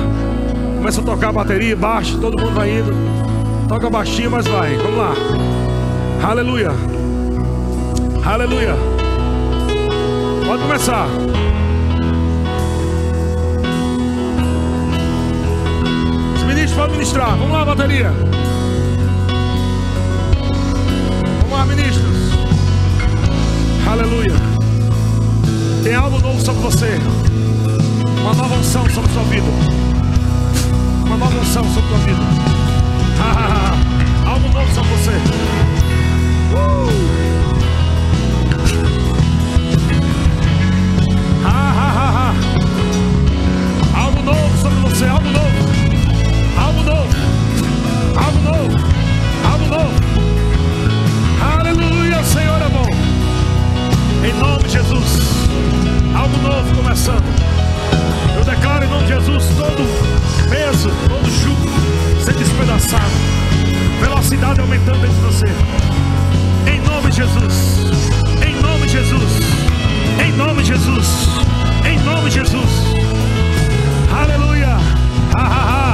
[0.76, 2.93] Começa a tocar a bateria, baixo, todo mundo vai indo.
[3.68, 4.76] Toca baixinho, mas vai.
[4.76, 5.14] Vamos lá.
[6.22, 6.70] Aleluia.
[8.24, 8.76] Aleluia.
[10.47, 11.07] Pode começar.
[16.72, 17.36] Os ministros podem ministrar.
[17.36, 18.12] Vamos lá, bateria.
[21.40, 22.32] Vamos lá, ministros.
[23.86, 24.34] Aleluia.
[25.82, 26.98] Tem algo novo sobre você.
[28.22, 29.46] Uma nova unção sobre sua vida.
[31.04, 32.22] Uma nova unção sobre sua vida.
[34.26, 35.10] algo novo sobre você.
[36.54, 36.88] Uh!
[43.94, 45.81] Algo novo sobre você, algo novo.
[48.16, 48.76] Algo novo.
[49.50, 49.94] Algo novo.
[51.58, 52.88] Aleluia, Senhor é bom.
[54.26, 55.48] Em nome de Jesus.
[56.14, 57.24] Algo novo começando.
[58.36, 59.82] Eu declaro em nome de Jesus todo
[60.48, 63.12] peso, todo jugo ser despedaçado.
[64.00, 65.46] Velocidade aumentando dentro de você.
[66.70, 67.92] Em nome de Jesus.
[68.46, 69.32] Em nome de Jesus.
[70.24, 71.28] Em nome de Jesus.
[71.84, 72.70] Em nome de Jesus.
[74.12, 74.76] Aleluia.
[75.36, 75.91] Ha.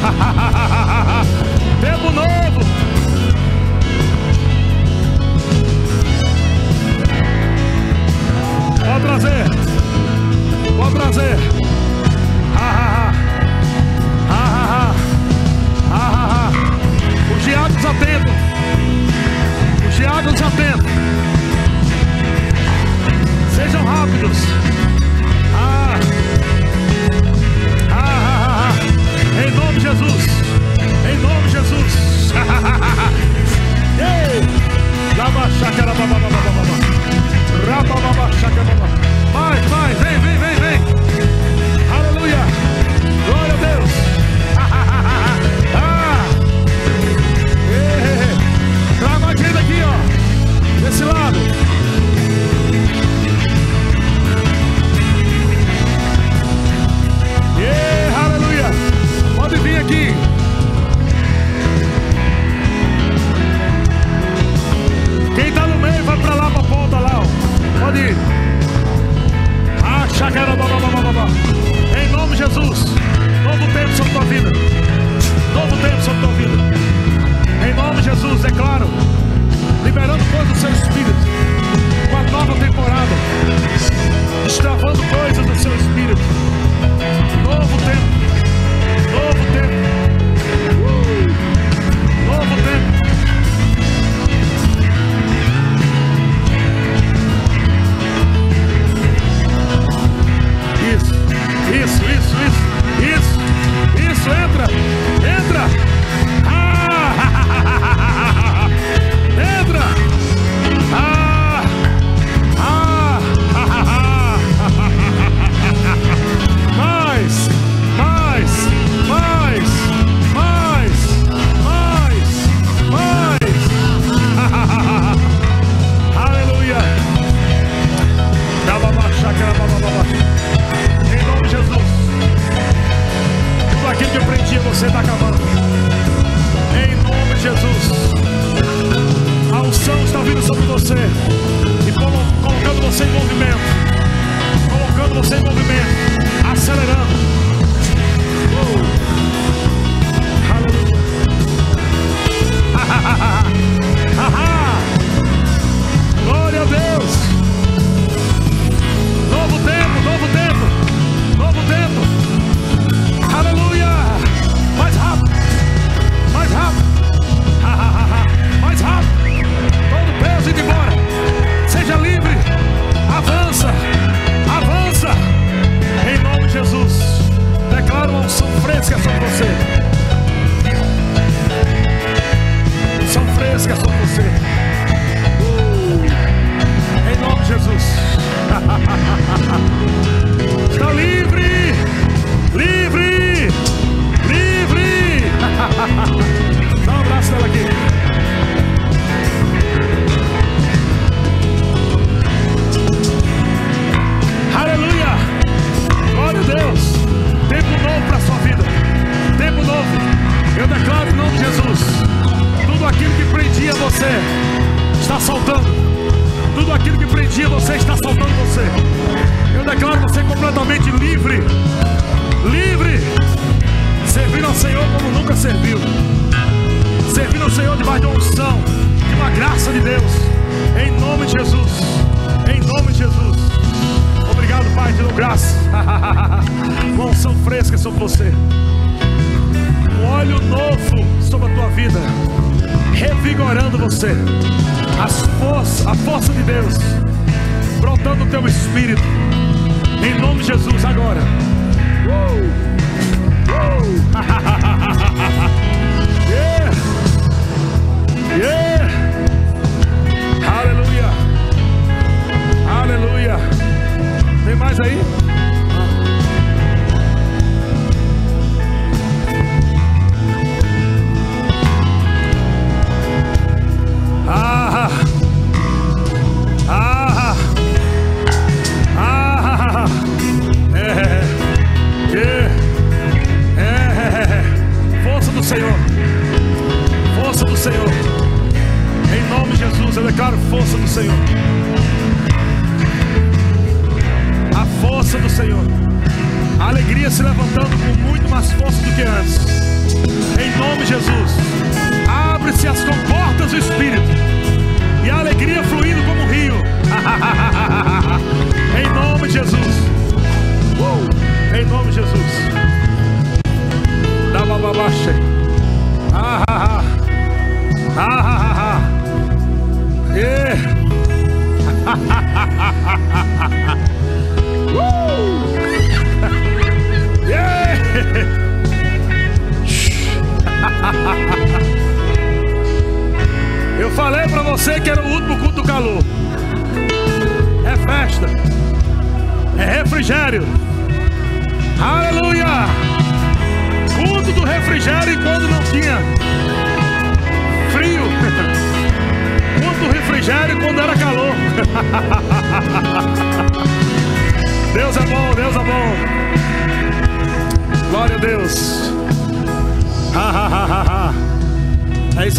[1.80, 2.60] Tempo novo.
[8.78, 9.44] Pode trazer.
[10.76, 11.38] Pode trazer.
[12.56, 13.12] Ha, ha,
[14.30, 14.54] ha.
[17.36, 18.40] Os diabos atentos.
[23.54, 24.38] Sejam rápidos.
[29.70, 30.26] Nome de Jesus.
[31.08, 32.32] Em nome de Jesus.
[39.32, 39.98] Mais, mais.
[39.98, 40.80] Vem, vem, vem, vem.
[41.94, 42.38] Aleluia.
[43.26, 43.90] Glória a Deus.
[45.72, 46.26] Ah.
[49.20, 49.94] Mais gente aqui, ó.
[50.84, 51.69] Desse lado.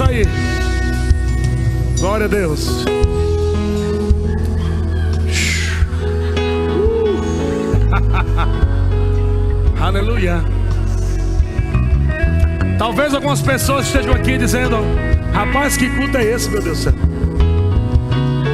[0.02, 0.26] Isso aí.
[2.00, 2.86] Glória a Deus.
[9.80, 10.44] Aleluia.
[12.78, 14.78] Talvez algumas pessoas estejam aqui dizendo:
[15.34, 16.94] Rapaz, que culto é esse, meu Deus do céu?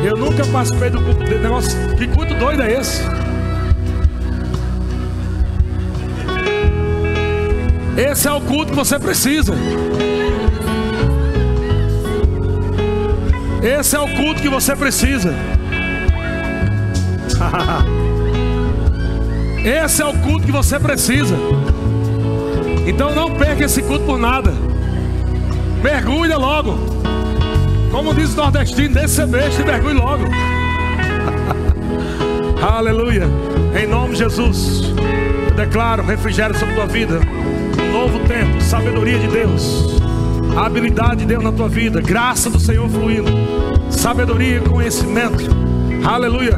[0.03, 1.95] Eu nunca participei do culto desse negócio.
[1.95, 3.03] Que culto doido é esse?
[7.97, 9.53] Esse é o culto que você precisa.
[13.61, 15.33] Esse é o culto que você precisa.
[19.63, 21.35] Esse é o culto que você precisa.
[22.85, 24.53] Então não perca esse culto por nada.
[25.83, 26.77] Mergulha logo.
[27.91, 30.23] Como diz o nordestino, desse besta e mergulhe logo.
[32.61, 33.27] Aleluia.
[33.77, 34.83] Em nome de Jesus.
[35.49, 37.19] Eu declaro refrigério sobre tua vida.
[37.81, 39.96] Um novo tempo, sabedoria de Deus.
[40.57, 42.01] A habilidade de Deus na tua vida.
[42.01, 43.31] Graça do Senhor fluindo.
[43.89, 45.45] Sabedoria e conhecimento.
[46.03, 46.57] Aleluia.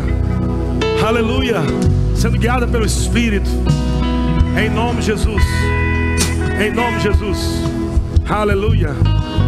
[1.06, 1.62] Aleluia
[2.20, 3.50] sendo guiada pelo Espírito,
[4.62, 5.42] em nome de Jesus,
[6.60, 7.64] em nome de Jesus,
[8.30, 8.90] aleluia.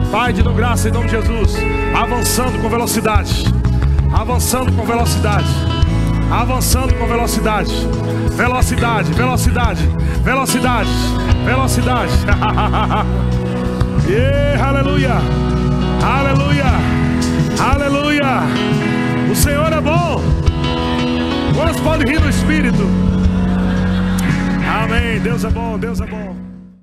[0.10, 1.54] Pai, de graça em nome de Jesus,
[1.93, 3.43] avançando com velocidade,
[4.14, 5.49] avançando com velocidade,
[6.32, 7.74] avançando com velocidade,
[8.38, 9.89] velocidade, velocidade,
[10.24, 10.89] velocidade,
[11.43, 12.14] velocidade,
[14.08, 15.14] yeah, aleluia,
[16.04, 16.66] aleluia,
[17.60, 18.42] aleluia.
[19.32, 20.22] O Senhor é bom.
[21.56, 22.88] Quantos podem rir no Espírito?
[24.84, 25.20] Amém.
[25.20, 26.41] Deus é bom, Deus é bom.